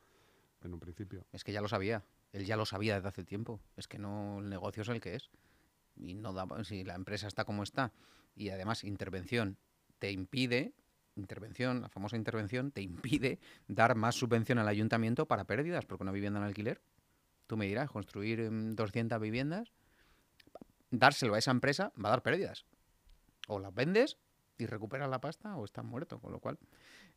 en 0.63 0.73
un 0.73 0.79
principio. 0.79 1.25
Es 1.31 1.43
que 1.43 1.51
ya 1.51 1.61
lo 1.61 1.67
sabía. 1.67 2.03
Él 2.33 2.45
ya 2.45 2.57
lo 2.57 2.65
sabía 2.65 2.95
desde 2.95 3.07
hace 3.09 3.23
tiempo. 3.23 3.61
Es 3.75 3.87
que 3.87 3.99
no, 3.99 4.39
el 4.39 4.49
negocio 4.49 4.81
es 4.81 4.89
el 4.89 4.99
que 4.99 5.15
es. 5.15 5.29
Y 5.95 6.15
no 6.15 6.33
da, 6.33 6.47
si 6.63 6.83
la 6.83 6.95
empresa 6.95 7.27
está 7.27 7.45
como 7.45 7.63
está 7.63 7.91
y 8.35 8.49
además 8.49 8.83
intervención 8.83 9.57
te 9.99 10.11
impide, 10.11 10.73
intervención, 11.15 11.81
la 11.81 11.89
famosa 11.89 12.15
intervención, 12.17 12.71
te 12.71 12.81
impide 12.81 13.39
dar 13.67 13.95
más 13.95 14.15
subvención 14.15 14.59
al 14.59 14.67
ayuntamiento 14.67 15.25
para 15.27 15.45
pérdidas, 15.45 15.85
porque 15.85 16.03
una 16.03 16.11
vivienda 16.11 16.39
en 16.39 16.45
alquiler, 16.45 16.81
tú 17.47 17.57
me 17.57 17.65
dirás, 17.65 17.89
construir 17.89 18.39
em, 18.41 18.75
200 18.75 19.19
viviendas, 19.19 19.71
dárselo 20.91 21.35
a 21.35 21.39
esa 21.39 21.51
empresa 21.51 21.91
va 22.03 22.09
a 22.09 22.11
dar 22.11 22.23
pérdidas. 22.23 22.65
O 23.47 23.59
las 23.59 23.73
vendes 23.73 24.17
y 24.57 24.65
recuperas 24.65 25.09
la 25.09 25.21
pasta 25.21 25.55
o 25.55 25.65
estás 25.65 25.85
muerto, 25.85 26.19
con 26.19 26.31
lo 26.31 26.39
cual 26.39 26.57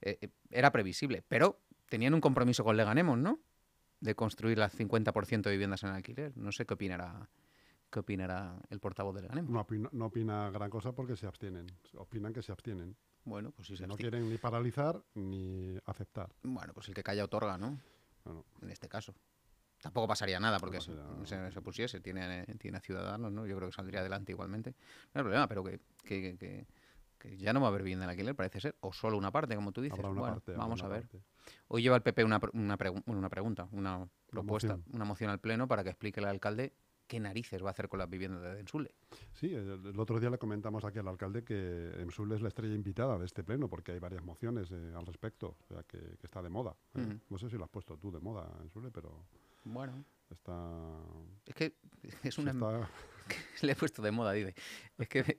eh, 0.00 0.18
eh, 0.20 0.28
era 0.50 0.70
previsible. 0.70 1.22
Pero 1.26 1.60
tenían 1.88 2.14
un 2.14 2.20
compromiso 2.20 2.64
con 2.64 2.76
Leganemos, 2.76 3.18
¿no? 3.18 3.40
de 4.00 4.14
construir 4.14 4.56
las 4.58 4.74
50% 4.78 5.42
de 5.42 5.50
viviendas 5.50 5.82
en 5.82 5.90
alquiler. 5.90 6.36
No 6.36 6.52
sé 6.52 6.66
qué 6.66 6.74
opinará 6.74 7.28
qué 7.90 7.98
opinará 8.00 8.56
el 8.70 8.78
portavoz 8.80 9.14
del 9.16 9.26
Ganemo. 9.26 9.50
No 9.50 9.60
opina, 9.60 9.88
no 9.92 10.06
opina 10.06 10.48
gran 10.50 10.70
cosa 10.70 10.92
porque 10.92 11.16
se 11.16 11.26
abstienen. 11.26 11.66
Opinan 11.96 12.32
que 12.32 12.40
se 12.40 12.52
abstienen. 12.52 12.96
Bueno, 13.24 13.50
pues 13.50 13.66
sí 13.68 13.76
se 13.76 13.86
no 13.86 13.94
abstiene. 13.94 14.12
quieren 14.12 14.30
ni 14.30 14.38
paralizar 14.38 15.02
ni 15.14 15.76
aceptar. 15.84 16.32
Bueno, 16.42 16.72
pues 16.72 16.88
el 16.88 16.94
que 16.94 17.02
calla 17.02 17.24
otorga, 17.24 17.58
¿no? 17.58 17.78
Bueno, 18.24 18.44
En 18.62 18.70
este 18.70 18.88
caso. 18.88 19.14
Tampoco 19.80 20.06
pasaría 20.08 20.38
nada 20.38 20.58
porque 20.58 20.78
pasaría 20.78 21.02
nada. 21.02 21.26
se- 21.26 21.52
se 21.52 21.62
pusiese, 21.62 22.00
tiene, 22.00 22.44
tiene 22.58 22.78
a 22.78 22.80
ciudadanos, 22.80 23.32
¿no? 23.32 23.46
Yo 23.46 23.56
creo 23.56 23.68
que 23.70 23.75
saldría 23.75 24.00
adelante 24.00 24.32
igualmente. 24.32 24.70
No 25.14 25.20
hay 25.20 25.22
problema, 25.22 25.49
pero 25.49 25.64
que, 25.64 25.80
que- 26.04 26.37
que- 26.37 26.66
que 27.18 27.37
ya 27.37 27.52
no 27.52 27.60
va 27.60 27.66
a 27.66 27.68
haber 27.70 27.82
vivienda 27.82 28.04
en 28.04 28.10
alquiler, 28.10 28.34
parece 28.34 28.60
ser, 28.60 28.76
o 28.80 28.92
solo 28.94 29.18
una 29.18 29.30
parte, 29.30 29.54
como 29.54 29.72
tú 29.72 29.82
dices. 29.82 29.99
Bueno, 30.00 30.22
parte. 30.22 30.52
vamos 30.52 30.82
a 30.82 30.88
ver. 30.88 31.02
parte. 31.02 31.20
Hoy 31.68 31.82
lleva 31.82 31.96
el 31.96 32.02
PP 32.02 32.25
una, 32.25 32.40
una, 32.54 32.78
pregu- 32.78 33.02
una 33.06 33.28
pregunta, 33.28 33.68
una 33.72 34.08
propuesta, 34.30 34.76
moción. 34.76 34.94
una 34.94 35.04
moción 35.04 35.30
al 35.30 35.38
Pleno 35.38 35.68
para 35.68 35.82
que 35.84 35.90
explique 35.90 36.20
el 36.20 36.26
alcalde 36.26 36.72
qué 37.06 37.18
narices 37.20 37.62
va 37.62 37.68
a 37.68 37.70
hacer 37.72 37.88
con 37.88 37.99
las 37.99 38.08
viviendas 38.08 38.40
de 38.40 38.54
Densule. 38.54 38.94
Sí, 39.34 39.52
el, 39.52 39.84
el 39.87 39.99
otro 40.00 40.18
día 40.20 40.30
le 40.30 40.38
comentamos 40.38 40.84
aquí 40.84 40.99
al 41.00 41.08
alcalde 41.08 41.42
que 41.44 41.90
Emsul 42.00 42.32
es 42.32 42.40
la 42.40 42.49
estrella 42.49 42.75
invitada 42.75 43.18
de 43.18 43.26
este 43.26 43.42
pleno 43.44 43.68
porque 43.68 43.92
hay 43.92 43.99
varias 43.99 44.22
mociones 44.25 44.70
eh, 44.70 44.92
al 44.96 45.04
respecto, 45.04 45.56
o 45.60 45.64
sea 45.66 45.82
que, 45.82 45.99
que 45.99 46.26
está 46.26 46.40
de 46.40 46.49
moda. 46.50 46.75
¿eh? 46.94 47.18
No 47.28 47.37
sé 47.37 47.50
si 47.50 47.56
lo 47.58 47.64
has 47.64 47.70
puesto 47.70 47.96
tú 47.99 48.10
de 48.12 48.20
moda, 48.20 48.49
Emsule, 48.62 48.90
pero 48.92 49.26
Bueno, 49.64 50.05
está... 50.31 50.99
es 51.47 51.55
que 51.55 51.75
es 52.23 52.38
una, 52.38 52.52
está- 52.52 52.88
Le 53.62 53.73
he 53.73 53.76
puesto 53.76 54.03
de 54.03 54.11
moda, 54.11 54.33
dice. 54.33 54.55
Es 54.99 55.09
que, 55.09 55.38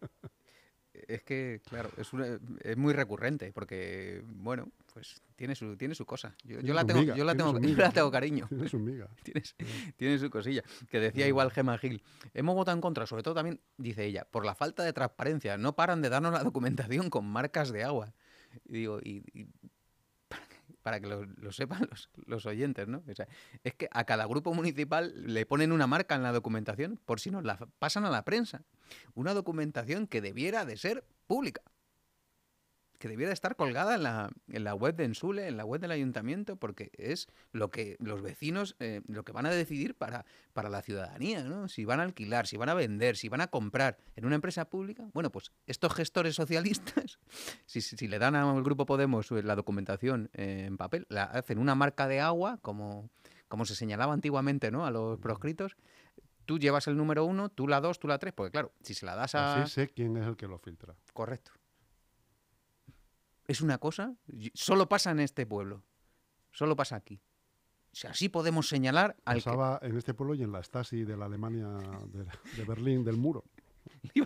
es 0.94 1.24
que 1.24 1.62
claro, 1.68 1.90
es, 1.98 2.14
una- 2.14 2.40
es 2.62 2.78
muy 2.78 2.94
recurrente 2.94 3.52
porque, 3.54 4.22
bueno, 4.26 4.70
pues 4.94 5.22
tiene 5.36 5.56
su, 5.56 5.76
tiene 5.76 5.96
su 5.96 6.06
cosa. 6.06 6.36
Yo, 6.44 6.62
la 6.74 6.86
tengo, 6.86 7.02
miga, 7.02 7.16
yo 7.16 7.24
la 7.26 7.34
tengo, 7.36 7.58
yo 7.60 7.76
la 7.78 7.92
tengo 7.92 8.12
cariño. 8.12 8.48
Tiene 8.48 8.70
su 8.70 8.80
miga. 8.80 9.10
Tiene, 9.24 9.42
su- 9.44 9.56
tiene 9.98 10.20
su 10.20 10.30
cosilla. 10.30 10.64
Que 10.90 11.00
decía 11.00 11.28
igual 11.28 11.52
Gema 11.52 11.78
Gil. 11.78 12.04
Hemos 12.34 12.56
votado 12.56 12.76
en 12.78 12.82
contra, 12.82 13.06
sobre 13.08 13.24
todo 13.24 13.34
también, 13.34 13.60
dice 13.78 14.06
ella, 14.06 14.26
por 14.30 14.46
la 14.46 14.54
falta 14.56 14.84
de 14.84 14.94
transparencia. 14.94 15.58
No 15.58 15.76
paran 15.76 16.02
de 16.02 16.10
darnos 16.10 16.34
la 16.34 16.44
documentación 16.44 17.10
con 17.10 17.26
marcas 17.26 17.72
de 17.72 17.84
agua. 17.84 18.14
Y 18.66 18.74
digo, 18.74 19.00
y, 19.02 19.24
y 19.34 19.48
para 20.82 21.00
que, 21.00 21.08
lo, 21.08 21.26
lo 21.26 21.52
sepan 21.52 21.88
los, 21.90 22.10
los 22.26 22.46
oyentes, 22.46 22.88
¿no? 22.88 23.04
O 23.08 23.16
sea, 23.16 23.28
es 23.64 23.74
que 23.74 23.88
a 23.92 24.04
cada 24.04 24.26
grupo 24.26 24.54
municipal 24.54 25.14
le 25.16 25.46
ponen 25.46 25.72
una 25.72 25.88
marca 25.88 26.16
en 26.16 26.24
la 26.24 26.32
documentación 26.32 27.00
por 27.06 27.20
si 27.20 27.32
nos 27.32 27.44
la 27.44 27.58
pasan 27.80 28.06
a 28.06 28.10
la 28.10 28.24
prensa. 28.24 28.64
Una 29.14 29.34
documentación 29.34 30.08
que 30.08 30.22
debiera 30.22 30.66
de 30.66 30.78
ser 30.78 31.04
pública. 31.28 31.62
Que 33.02 33.08
debiera 33.08 33.34
estar 33.34 33.56
colgada 33.56 33.96
en 33.96 34.04
la, 34.04 34.30
en 34.48 34.64
la 34.64 34.76
web 34.76 34.96
de 34.96 35.06
Ensule, 35.06 35.48
en 35.48 35.58
la 35.58 35.66
web 35.66 35.82
del 35.82 35.90
ayuntamiento, 35.90 36.56
porque 36.56 36.92
es 36.94 37.28
lo 37.52 37.72
que 37.72 37.98
los 38.00 38.22
vecinos, 38.22 38.76
eh, 38.80 39.02
lo 39.08 39.24
que 39.24 39.32
van 39.32 39.48
a 39.48 39.50
decidir 39.50 39.96
para, 39.96 40.24
para 40.54 40.70
la 40.70 40.84
ciudadanía, 40.84 41.44
¿no? 41.44 41.68
Si 41.68 41.84
van 41.84 42.00
a 42.00 42.04
alquilar, 42.04 42.46
si 42.46 42.58
van 42.58 42.70
a 42.70 42.76
vender, 42.76 43.18
si 43.18 43.28
van 43.28 43.42
a 43.42 43.48
comprar 43.48 43.98
en 44.16 44.26
una 44.26 44.36
empresa 44.36 44.66
pública. 44.66 45.10
Bueno, 45.16 45.32
pues 45.32 45.52
estos 45.66 45.96
gestores 45.96 46.36
socialistas, 46.36 47.18
si, 47.66 47.82
si, 47.82 47.98
si 47.98 48.08
le 48.08 48.20
dan 48.20 48.36
al 48.36 48.62
Grupo 48.62 48.86
Podemos 48.86 49.32
la 49.32 49.56
documentación 49.56 50.30
eh, 50.34 50.66
en 50.68 50.78
papel, 50.78 51.08
la 51.10 51.24
hacen 51.24 51.58
una 51.58 51.74
marca 51.74 52.08
de 52.08 52.20
agua, 52.20 52.60
como, 52.62 53.10
como 53.48 53.66
se 53.66 53.74
señalaba 53.74 54.14
antiguamente, 54.14 54.70
¿no? 54.70 54.86
A 54.86 54.92
los 54.92 55.18
proscritos. 55.18 55.76
Tú 56.46 56.60
llevas 56.60 56.86
el 56.88 56.98
número 56.98 57.26
uno, 57.26 57.50
tú 57.50 57.68
la 57.68 57.82
dos, 57.82 58.00
tú 58.00 58.08
la 58.08 58.20
tres, 58.20 58.34
porque 58.34 58.52
claro, 58.52 58.74
si 58.84 58.94
se 58.94 59.08
la 59.08 59.16
das 59.16 59.34
a... 59.34 59.64
Así 59.64 59.72
sé 59.72 59.88
quién 59.88 60.18
es 60.18 60.28
el 60.28 60.36
que 60.36 60.48
lo 60.48 60.60
filtra. 60.60 60.96
Correcto. 61.14 61.52
Es 63.52 63.62
una 63.62 63.78
cosa, 63.78 64.16
solo 64.54 64.88
pasa 64.88 65.12
en 65.12 65.20
este 65.20 65.46
pueblo, 65.46 65.84
solo 66.52 66.76
pasa 66.76 66.96
aquí. 66.96 67.22
O 67.92 67.96
sea, 67.96 68.12
así 68.12 68.30
podemos 68.30 68.70
señalar 68.70 69.18
al 69.26 69.38
que... 69.40 69.44
Pasaba 69.44 69.80
en 69.82 69.98
este 69.98 70.14
pueblo 70.14 70.34
y 70.36 70.44
en 70.44 70.52
la 70.54 70.64
Stasi 70.64 71.04
de 71.04 71.18
la 71.18 71.26
Alemania 71.26 71.68
de, 72.08 72.24
de 72.56 72.64
Berlín 72.66 73.04
del 73.04 73.18
muro. 73.18 73.44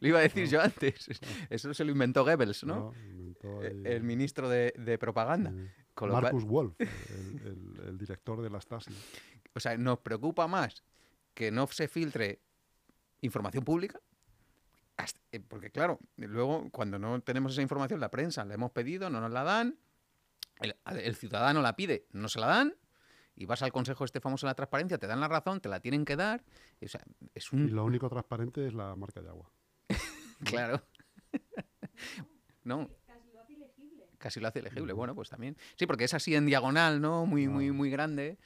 Lo 0.00 0.08
iba 0.08 0.18
a 0.18 0.22
decir 0.22 0.46
yo 0.48 0.60
antes. 0.60 1.08
Eso 1.48 1.72
se 1.72 1.84
lo 1.84 1.92
inventó 1.92 2.24
Goebbels, 2.24 2.64
¿no? 2.64 2.92
Inventó 3.08 3.60
ahí, 3.60 3.82
El 3.84 4.02
ministro 4.02 4.48
de, 4.48 4.72
de 4.76 4.98
propaganda. 4.98 5.52
cual- 5.94 6.12
Marcus 6.12 6.44
Wolf, 6.44 6.74
el, 6.78 6.88
el- 7.44 7.80
el 7.88 7.98
director 7.98 8.42
de 8.42 8.50
la 8.50 8.60
Stasi. 8.60 8.92
O 9.54 9.60
sea, 9.60 9.76
nos 9.78 9.98
preocupa 10.00 10.46
más 10.46 10.84
que 11.34 11.50
no 11.50 11.66
se 11.68 11.88
filtre 11.88 12.40
información 13.22 13.64
pública. 13.64 14.00
Hasta- 14.98 15.20
eh, 15.32 15.40
porque 15.40 15.70
claro, 15.70 15.98
luego 16.16 16.68
cuando 16.70 16.98
no 16.98 17.20
tenemos 17.22 17.52
esa 17.52 17.62
información, 17.62 17.98
la 18.00 18.10
prensa 18.10 18.44
la 18.44 18.54
hemos 18.54 18.70
pedido, 18.72 19.08
no 19.08 19.20
nos 19.20 19.30
la 19.32 19.44
dan, 19.44 19.78
el, 20.60 20.76
el 21.00 21.14
ciudadano 21.16 21.62
la 21.62 21.74
pide, 21.76 22.06
no 22.12 22.28
se 22.28 22.40
la 22.40 22.48
dan, 22.48 22.74
y 23.34 23.46
vas 23.46 23.62
al 23.62 23.72
consejo 23.72 24.04
este 24.04 24.20
famoso 24.20 24.46
de 24.46 24.50
la 24.50 24.54
transparencia, 24.54 24.98
te 24.98 25.06
dan 25.06 25.20
la 25.20 25.28
razón, 25.28 25.60
te 25.60 25.68
la 25.68 25.80
tienen 25.80 26.04
que 26.04 26.16
dar. 26.16 26.44
y, 26.80 26.86
o 26.86 26.88
sea, 26.88 27.00
es 27.34 27.52
Y 27.52 27.68
lo 27.68 27.84
único 27.84 28.08
transparente 28.10 28.66
es 28.66 28.74
la 28.74 28.94
marca 28.96 29.22
de 29.22 29.28
agua. 29.30 29.50
Claro. 30.44 30.82
no. 32.64 32.88
Casi 34.18 34.40
lo 34.40 34.48
hace 34.48 34.58
elegible. 34.58 34.92
Bueno, 34.92 35.14
pues 35.14 35.28
también. 35.28 35.56
Sí, 35.76 35.86
porque 35.86 36.04
es 36.04 36.14
así 36.14 36.34
en 36.34 36.46
diagonal, 36.46 37.00
¿no? 37.00 37.24
Muy, 37.24 37.46
muy, 37.48 37.70
muy 37.70 37.88
grande. 37.90 38.38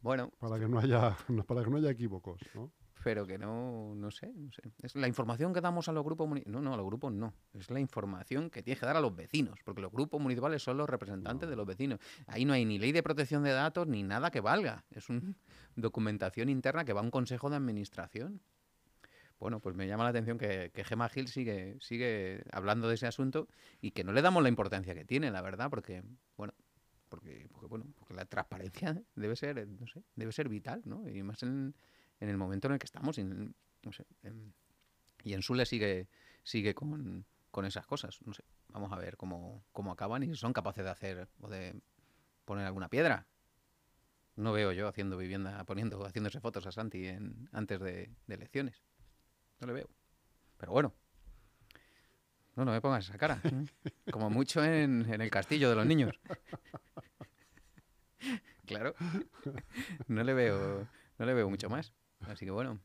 Bueno, 0.00 0.32
Para 0.38 0.58
que 0.58 0.66
no 0.66 0.78
haya, 0.80 1.16
para 1.46 1.62
que 1.62 1.70
no 1.70 1.76
haya 1.76 1.90
equívocos, 1.90 2.40
¿no? 2.54 2.72
Pero 3.02 3.26
que 3.26 3.38
no, 3.38 3.94
no 3.94 4.10
sé, 4.10 4.32
no 4.34 4.52
sé. 4.52 4.62
Es 4.82 4.94
la 4.94 5.08
información 5.08 5.52
que 5.52 5.60
damos 5.60 5.88
a 5.88 5.92
los 5.92 6.04
grupos 6.04 6.28
municipales. 6.28 6.54
No, 6.54 6.62
no, 6.62 6.74
a 6.74 6.76
los 6.76 6.86
grupos 6.86 7.12
no. 7.12 7.34
Es 7.54 7.70
la 7.70 7.80
información 7.80 8.50
que 8.50 8.62
tienes 8.62 8.80
que 8.80 8.86
dar 8.86 8.96
a 8.96 9.00
los 9.00 9.14
vecinos, 9.14 9.58
porque 9.64 9.80
los 9.80 9.90
grupos 9.90 10.20
municipales 10.20 10.62
son 10.62 10.76
los 10.76 10.88
representantes 10.88 11.48
de 11.48 11.56
los 11.56 11.66
vecinos. 11.66 11.98
Ahí 12.26 12.44
no 12.44 12.52
hay 12.52 12.64
ni 12.64 12.78
ley 12.78 12.92
de 12.92 13.02
protección 13.02 13.42
de 13.42 13.52
datos 13.52 13.86
ni 13.86 14.02
nada 14.02 14.30
que 14.30 14.40
valga. 14.40 14.84
Es 14.90 15.08
una 15.08 15.34
documentación 15.76 16.48
interna 16.48 16.84
que 16.84 16.92
va 16.92 17.00
a 17.00 17.04
un 17.04 17.10
consejo 17.10 17.48
de 17.48 17.56
administración. 17.56 18.40
Bueno, 19.38 19.60
pues 19.60 19.74
me 19.74 19.86
llama 19.86 20.04
la 20.04 20.10
atención 20.10 20.36
que, 20.36 20.70
que 20.74 20.84
Gema 20.84 21.08
Gil 21.08 21.28
sigue, 21.28 21.78
sigue 21.80 22.44
hablando 22.52 22.88
de 22.88 22.96
ese 22.96 23.06
asunto 23.06 23.48
y 23.80 23.92
que 23.92 24.04
no 24.04 24.12
le 24.12 24.20
damos 24.20 24.42
la 24.42 24.50
importancia 24.50 24.94
que 24.94 25.06
tiene, 25.06 25.30
la 25.30 25.40
verdad, 25.40 25.70
porque, 25.70 26.02
bueno, 26.36 26.52
porque, 27.08 27.48
porque, 27.50 27.66
bueno, 27.66 27.86
porque 27.98 28.12
la 28.12 28.26
transparencia 28.26 29.02
debe 29.14 29.36
ser, 29.36 29.66
no 29.66 29.86
sé, 29.86 30.02
debe 30.14 30.32
ser 30.32 30.50
vital, 30.50 30.82
¿no? 30.84 31.08
Y 31.08 31.22
más 31.22 31.42
en, 31.42 31.74
en 32.20 32.28
el 32.28 32.36
momento 32.36 32.68
en 32.68 32.74
el 32.74 32.78
que 32.78 32.86
estamos. 32.86 33.18
y 33.18 33.22
en- 33.22 33.54
no 33.82 33.92
sé, 33.92 34.06
en- 34.22 34.52
y 35.24 35.34
en 35.34 35.42
Sule 35.42 35.66
sigue, 35.66 36.08
sigue 36.42 36.74
con, 36.74 37.24
con 37.50 37.64
esas 37.64 37.86
cosas. 37.86 38.18
No 38.24 38.34
sé, 38.34 38.44
vamos 38.68 38.92
a 38.92 38.96
ver 38.96 39.16
cómo, 39.16 39.64
cómo 39.72 39.92
acaban 39.92 40.22
y 40.22 40.26
si 40.26 40.36
son 40.36 40.52
capaces 40.52 40.84
de 40.84 40.90
hacer 40.90 41.28
o 41.40 41.48
de 41.48 41.80
poner 42.44 42.66
alguna 42.66 42.88
piedra. 42.88 43.26
No 44.36 44.52
veo 44.52 44.72
yo 44.72 44.88
haciendo 44.88 45.18
vivienda, 45.18 45.62
poniendo, 45.64 46.02
haciéndose 46.06 46.40
fotos 46.40 46.66
a 46.66 46.72
Santi 46.72 47.06
en, 47.06 47.48
antes 47.52 47.78
de, 47.80 48.10
de 48.26 48.34
elecciones. 48.34 48.82
No 49.60 49.66
le 49.66 49.72
veo. 49.74 49.88
Pero 50.56 50.72
bueno. 50.72 50.94
No, 52.56 52.64
no 52.64 52.72
me 52.72 52.80
pongas 52.80 53.08
esa 53.08 53.18
cara. 53.18 53.40
¿eh? 53.44 53.64
Como 54.10 54.30
mucho 54.30 54.64
en, 54.64 55.10
en 55.12 55.20
el 55.20 55.30
castillo 55.30 55.68
de 55.70 55.76
los 55.76 55.86
niños. 55.86 56.18
claro. 58.66 58.94
No 60.08 60.22
le 60.24 60.32
veo, 60.34 60.88
no 61.18 61.26
le 61.26 61.34
veo 61.34 61.50
mucho 61.50 61.68
más. 61.68 61.92
Así 62.26 62.44
que 62.44 62.50
bueno, 62.50 62.78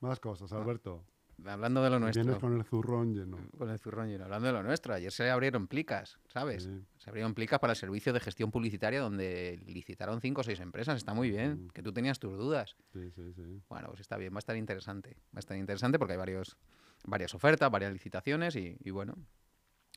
Más 0.00 0.18
cosas, 0.20 0.52
Alberto. 0.52 1.04
hablando 1.46 1.82
de 1.82 1.90
lo 1.90 1.98
Vienes 1.98 2.16
nuestro. 2.26 2.40
con 2.40 2.56
el 2.58 2.64
zurrón 2.64 3.14
lleno. 3.14 3.38
Con 3.56 3.70
el 3.70 3.78
zurrón 3.78 4.08
lleno. 4.08 4.24
Hablando 4.24 4.48
de 4.48 4.52
lo 4.52 4.62
nuestro, 4.64 4.94
ayer 4.94 5.12
se 5.12 5.30
abrieron 5.30 5.68
plicas, 5.68 6.18
¿sabes? 6.26 6.64
Sí. 6.64 6.84
Se 6.98 7.08
abrieron 7.10 7.34
plicas 7.34 7.60
para 7.60 7.72
el 7.72 7.76
servicio 7.76 8.12
de 8.12 8.18
gestión 8.20 8.50
publicitaria 8.50 9.00
donde 9.00 9.62
licitaron 9.66 10.20
cinco 10.20 10.40
o 10.40 10.44
seis 10.44 10.58
empresas. 10.60 10.96
Está 10.96 11.14
muy 11.14 11.30
bien, 11.30 11.66
Mm. 11.66 11.68
que 11.70 11.82
tú 11.82 11.92
tenías 11.92 12.18
tus 12.18 12.36
dudas. 12.36 12.76
Sí, 12.92 13.10
sí, 13.12 13.32
sí. 13.32 13.62
Bueno, 13.68 13.88
pues 13.88 14.00
está 14.00 14.16
bien, 14.16 14.32
va 14.34 14.38
a 14.38 14.40
estar 14.40 14.56
interesante. 14.56 15.16
Va 15.34 15.36
a 15.36 15.40
estar 15.40 15.56
interesante 15.56 15.98
porque 16.00 16.12
hay 16.14 16.18
varios, 16.18 16.56
varias 17.04 17.32
ofertas, 17.34 17.70
varias 17.70 17.92
licitaciones 17.92 18.56
y, 18.56 18.76
y 18.80 18.90
bueno, 18.90 19.14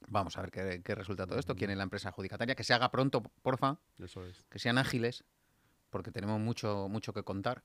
vamos 0.08 0.38
a 0.38 0.42
ver 0.42 0.52
qué, 0.52 0.82
qué 0.84 0.94
resulta 0.94 1.26
todo 1.26 1.40
esto. 1.40 1.56
¿Quién 1.56 1.72
es 1.72 1.78
la 1.78 1.84
empresa 1.84 2.10
adjudicataria? 2.10 2.54
Que 2.54 2.64
se 2.64 2.76
haga 2.76 2.92
pronto, 2.92 3.24
porfa, 3.42 3.80
Eso 3.98 4.24
es. 4.26 4.44
que 4.52 4.60
sean 4.60 4.78
ágiles, 4.78 5.24
porque 5.90 6.12
tenemos 6.12 6.40
mucho, 6.40 6.88
mucho 6.90 7.12
que 7.12 7.24
contar. 7.24 7.64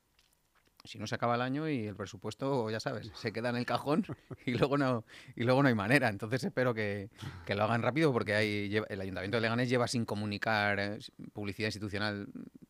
Si 0.84 0.98
no 0.98 1.06
se 1.06 1.14
acaba 1.14 1.34
el 1.34 1.42
año 1.42 1.68
y 1.68 1.86
el 1.86 1.96
presupuesto, 1.96 2.70
ya 2.70 2.80
sabes, 2.80 3.10
se 3.14 3.32
queda 3.32 3.50
en 3.50 3.56
el 3.56 3.66
cajón 3.66 4.04
y 4.46 4.52
luego 4.52 4.78
no, 4.78 5.04
y 5.36 5.44
luego 5.44 5.62
no 5.62 5.68
hay 5.68 5.74
manera. 5.74 6.08
Entonces 6.08 6.42
espero 6.44 6.74
que, 6.74 7.10
que 7.44 7.54
lo 7.54 7.64
hagan 7.64 7.82
rápido 7.82 8.12
porque 8.12 8.34
hay, 8.34 8.74
el 8.88 9.00
Ayuntamiento 9.00 9.36
de 9.36 9.40
Leganés 9.42 9.68
lleva 9.68 9.86
sin 9.88 10.04
comunicar 10.04 10.78
eh, 10.78 10.98
publicidad 11.32 11.68
institucional 11.68 12.28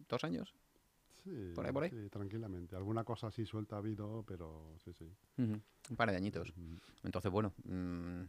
dos 0.08 0.24
años. 0.24 0.54
Sí, 1.22 1.52
Por 1.54 1.66
ahí, 1.66 1.72
por 1.72 1.84
ahí. 1.84 1.90
sí, 1.90 2.08
tranquilamente. 2.08 2.76
Alguna 2.76 3.04
cosa 3.04 3.26
así 3.26 3.44
suelta 3.44 3.76
ha 3.76 3.78
habido, 3.78 4.24
pero 4.26 4.74
sí, 4.82 4.92
sí. 4.94 5.04
Ujú, 5.36 5.60
Un 5.90 5.96
par 5.96 6.10
de 6.10 6.16
añitos. 6.16 6.52
Entonces, 7.04 7.30
bueno, 7.30 7.52
mm, 7.64 8.22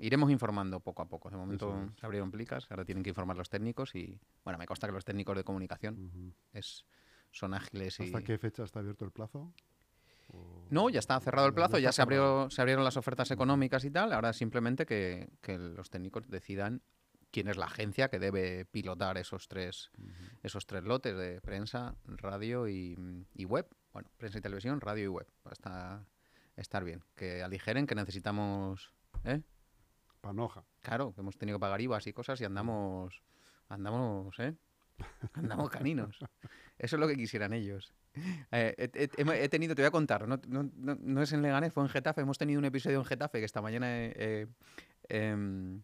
iremos 0.00 0.30
informando 0.30 0.80
poco 0.80 1.02
a 1.02 1.08
poco. 1.08 1.30
De 1.30 1.36
momento 1.36 1.72
es. 1.84 2.00
se 2.00 2.04
abrieron 2.06 2.30
plicas, 2.30 2.66
ahora 2.70 2.84
tienen 2.84 3.04
que 3.04 3.10
informar 3.10 3.36
los 3.36 3.48
técnicos 3.48 3.94
y, 3.94 4.18
bueno, 4.44 4.58
me 4.58 4.66
consta 4.66 4.88
que 4.88 4.92
los 4.92 5.04
técnicos 5.04 5.36
de 5.36 5.44
comunicación 5.44 6.06
Ujú. 6.08 6.32
es, 6.52 6.84
son 7.32 7.54
ágiles 7.54 7.98
y... 8.00 8.04
¿Hasta 8.04 8.22
qué 8.22 8.38
fecha 8.38 8.62
está 8.62 8.78
abierto 8.80 9.04
el 9.04 9.10
plazo? 9.10 9.52
¿O- 10.28 10.66
No, 10.70 10.88
ya 10.88 11.00
está 11.00 11.18
cerrado 11.20 11.46
el 11.48 11.54
plazo, 11.54 11.78
ya, 11.78 11.90
se, 11.92 12.00
abrió, 12.02 12.48
se 12.50 12.60
abrieron 12.62 12.84
las 12.84 12.96
ofertas 12.96 13.30
económicas 13.30 13.84
y 13.84 13.90
tal. 13.90 14.12
Ahora 14.12 14.32
simplemente 14.32 14.86
que, 14.86 15.28
que 15.40 15.58
los 15.58 15.90
técnicos 15.90 16.28
decidan 16.28 16.82
quién 17.30 17.48
es 17.48 17.56
la 17.56 17.66
agencia 17.66 18.08
que 18.08 18.18
debe 18.18 18.64
pilotar 18.66 19.16
esos 19.18 19.48
tres, 19.48 19.90
esos 20.42 20.66
tres 20.66 20.84
lotes 20.84 21.16
de 21.16 21.40
prensa, 21.40 21.94
radio 22.06 22.68
y, 22.68 22.96
y 23.34 23.44
web. 23.46 23.66
Bueno, 23.92 24.08
prensa 24.18 24.38
y 24.38 24.40
televisión, 24.42 24.80
radio 24.80 25.04
y 25.04 25.08
web. 25.08 25.26
Va 25.46 25.50
a 25.50 25.52
estar, 25.52 26.06
estar 26.56 26.84
bien. 26.84 27.02
Que 27.16 27.42
aligeren, 27.42 27.86
que 27.86 27.94
necesitamos... 27.94 28.92
¿eh? 29.24 29.42
Panoja. 30.20 30.64
Claro, 30.82 31.12
que 31.12 31.20
hemos 31.20 31.36
tenido 31.36 31.58
que 31.58 31.60
pagar 31.62 31.80
IVAs 31.80 32.06
y 32.06 32.12
cosas 32.12 32.40
y 32.40 32.44
andamos, 32.44 33.22
andamos, 33.68 34.38
¿eh? 34.38 34.54
Andamos 35.34 35.70
caninos. 35.70 36.18
Eso 36.78 36.96
es 36.96 37.00
lo 37.00 37.06
que 37.08 37.16
quisieran 37.16 37.52
ellos. 37.52 37.92
Eh, 38.50 38.74
he, 38.76 38.90
he- 39.04 39.10
he- 39.16 39.44
he 39.44 39.48
tenido, 39.48 39.74
te 39.74 39.82
voy 39.82 39.88
a 39.88 39.90
contar, 39.92 40.26
no, 40.28 40.38
no- 40.48 40.70
no- 40.74 40.96
no 41.00 41.22
es 41.22 41.32
en 41.32 41.42
Leganés, 41.42 41.72
fue 41.72 41.82
en 41.82 41.88
Getafe. 41.88 42.20
Hemos 42.20 42.38
tenido 42.38 42.58
un 42.58 42.64
episodio 42.64 42.98
en 42.98 43.04
Getafe 43.04 43.38
que 43.38 43.44
esta 43.44 43.62
mañana, 43.62 43.86
eh, 44.06 44.12
eh, 44.16 44.46
em, 45.08 45.82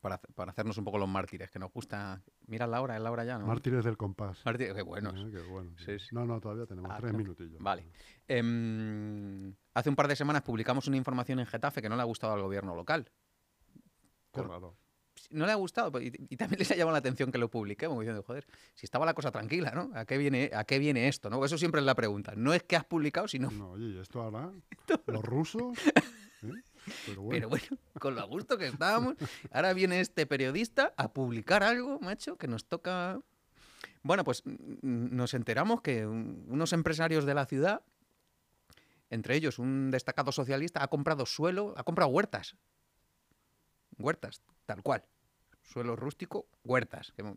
para, 0.00 0.16
hace- 0.16 0.28
para 0.34 0.50
hacernos 0.52 0.76
un 0.78 0.84
poco 0.84 0.98
los 0.98 1.08
mártires, 1.08 1.50
que 1.50 1.58
nos 1.58 1.72
gusta. 1.72 2.22
Mira 2.46 2.66
la 2.66 2.80
hora, 2.80 2.96
es 2.96 3.02
la 3.02 3.10
hora 3.10 3.24
ya, 3.24 3.38
¿no? 3.38 3.46
Mártires 3.46 3.84
del 3.84 3.96
compás. 3.96 4.40
Mártires, 4.44 4.74
qué 4.74 4.82
buenos. 4.82 5.14
Qué 5.32 5.40
bueno, 5.40 5.72
sí. 5.78 5.84
Sí, 5.84 5.98
sí. 5.98 6.08
No, 6.14 6.24
no, 6.26 6.40
todavía 6.40 6.66
tenemos 6.66 6.90
Ah, 6.92 6.98
tres 7.00 7.12
minutillos. 7.14 7.60
Vale. 7.60 7.86
Em, 8.28 9.54
hace 9.74 9.88
un 9.88 9.96
par 9.96 10.06
de 10.08 10.14
semanas 10.16 10.42
publicamos 10.42 10.86
una 10.86 10.96
información 10.96 11.40
en 11.40 11.46
Getafe 11.46 11.82
que 11.82 11.88
no 11.88 11.96
le 11.96 12.02
ha 12.02 12.06
gustado 12.06 12.34
al 12.34 12.42
gobierno 12.42 12.74
local. 12.76 13.10
Raro. 14.32 14.76
No 15.30 15.46
le 15.46 15.52
ha 15.52 15.56
gustado 15.56 15.90
pues, 15.92 16.04
y, 16.06 16.12
y 16.30 16.36
también 16.36 16.58
les 16.60 16.70
ha 16.70 16.74
llamado 16.76 16.92
la 16.92 16.98
atención 16.98 17.30
que 17.32 17.38
lo 17.38 17.48
publiquemos 17.50 17.98
diciendo, 18.00 18.22
joder, 18.22 18.46
si 18.74 18.86
estaba 18.86 19.04
la 19.06 19.14
cosa 19.14 19.30
tranquila, 19.30 19.72
¿no? 19.72 19.90
¿A 19.94 20.04
qué 20.04 20.18
viene, 20.18 20.50
a 20.54 20.64
qué 20.64 20.78
viene 20.78 21.08
esto? 21.08 21.30
¿no? 21.30 21.44
Eso 21.44 21.58
siempre 21.58 21.80
es 21.80 21.84
la 21.86 21.94
pregunta. 21.94 22.32
No 22.36 22.52
es 22.54 22.62
que 22.62 22.76
has 22.76 22.84
publicado, 22.84 23.28
sino... 23.28 23.50
No, 23.50 23.70
oye, 23.72 23.86
¿y 23.86 23.98
esto 23.98 24.22
ahora? 24.22 24.50
¿Los 25.06 25.24
rusos? 25.24 25.76
¿Eh? 26.42 26.62
Pero 27.06 27.22
bueno, 27.22 27.30
Pero 27.30 27.48
bueno, 27.48 27.66
con 27.98 28.14
lo 28.14 28.20
a 28.20 28.24
gusto 28.24 28.56
que 28.58 28.68
estábamos, 28.68 29.16
ahora 29.50 29.72
viene 29.72 30.00
este 30.00 30.24
periodista 30.26 30.94
a 30.96 31.12
publicar 31.12 31.62
algo, 31.64 31.98
macho, 32.00 32.36
que 32.36 32.46
nos 32.46 32.64
toca... 32.66 33.18
Bueno, 34.02 34.22
pues 34.22 34.42
mm, 34.44 34.52
nos 35.16 35.34
enteramos 35.34 35.80
que 35.80 36.06
un- 36.06 36.44
unos 36.48 36.72
empresarios 36.72 37.24
de 37.24 37.34
la 37.34 37.46
ciudad, 37.46 37.82
entre 39.10 39.34
ellos 39.34 39.58
un 39.58 39.90
destacado 39.90 40.30
socialista, 40.30 40.82
ha 40.82 40.88
comprado 40.88 41.26
suelo, 41.26 41.74
ha 41.76 41.82
comprado 41.82 42.10
huertas. 42.10 42.54
Huertas, 43.98 44.42
tal 44.66 44.82
cual. 44.82 45.02
Suelo 45.66 45.96
rústico, 45.96 46.46
huertas. 46.64 47.12
que 47.12 47.22
mo- 47.22 47.36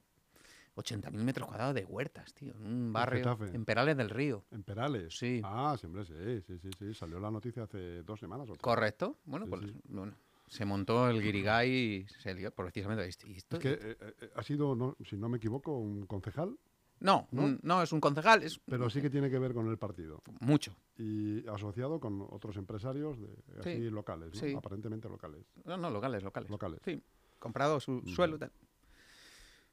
80.000 0.76 1.24
metros 1.24 1.48
cuadrados 1.48 1.76
de 1.76 1.84
huertas, 1.84 2.34
tío. 2.34 2.54
En 2.54 2.66
un 2.66 2.94
barrio, 2.94 3.38
en 3.52 3.66
Perales 3.66 3.98
del 3.98 4.10
Río. 4.10 4.46
en 4.52 4.64
Perales. 4.64 5.18
Sí. 5.18 5.42
Ah, 5.44 5.76
siempre 5.78 6.06
sí, 6.06 6.14
sí, 6.48 6.58
sí, 6.60 6.70
sí. 6.78 6.94
Salió 6.94 7.20
la 7.20 7.30
noticia 7.32 7.64
hace 7.64 8.02
dos 8.04 8.20
semanas 8.20 8.48
o 8.50 8.54
tres. 8.54 8.62
Correcto. 8.62 9.18
Bueno, 9.26 9.46
Sí, 9.46 9.50
pues 9.50 9.66
sí. 9.72 9.80
bueno, 9.90 10.14
se 10.48 10.64
montó 10.66 11.10
el 11.10 11.22
guirigay 11.22 11.70
y 11.70 12.08
se 12.08 12.34
lió 12.34 12.52
precisamente. 12.52 13.10
¿y 13.28 13.36
esto- 13.38 13.58
Es 13.58 13.62
que 13.62 13.72
eh, 13.74 13.98
eh, 14.22 14.32
ha 14.36 14.44
sido, 14.44 14.74
no, 14.76 14.96
si 15.04 15.18
no 15.18 15.28
me 15.28 15.38
equivoco, 15.38 15.78
un 15.78 16.06
concejal, 16.06 16.58
No, 17.02 17.28
¿no? 17.32 17.42
un- 17.44 17.60
no, 17.62 17.82
es 17.84 17.92
un 17.92 18.00
concejal, 18.00 18.44
es 18.44 18.60
pero 18.60 18.90
sí 18.90 19.02
que 19.02 19.10
tiene 19.10 19.30
que 19.30 19.40
ver 19.40 19.54
con 19.54 19.68
el 19.68 19.78
partido. 19.78 20.22
mucho. 20.40 20.76
Y 20.98 21.46
asociado 21.48 22.00
con 22.00 22.22
otros 22.30 22.56
empresarios 22.56 23.20
de, 23.20 23.28
así 23.60 23.74
Sí, 23.74 23.90
locales, 23.90 24.42
aparentemente 24.56 25.10
locales. 25.10 25.44
No, 25.66 25.76
no, 25.78 25.90
locales, 25.90 26.24
locales. 26.24 26.50
Locales. 26.50 26.80
Sí, 26.86 27.02
comprado 27.40 27.80
su 27.80 28.02
Mm. 28.04 28.08
suelo 28.16 28.36
y 28.36 28.40
tal. 28.40 28.52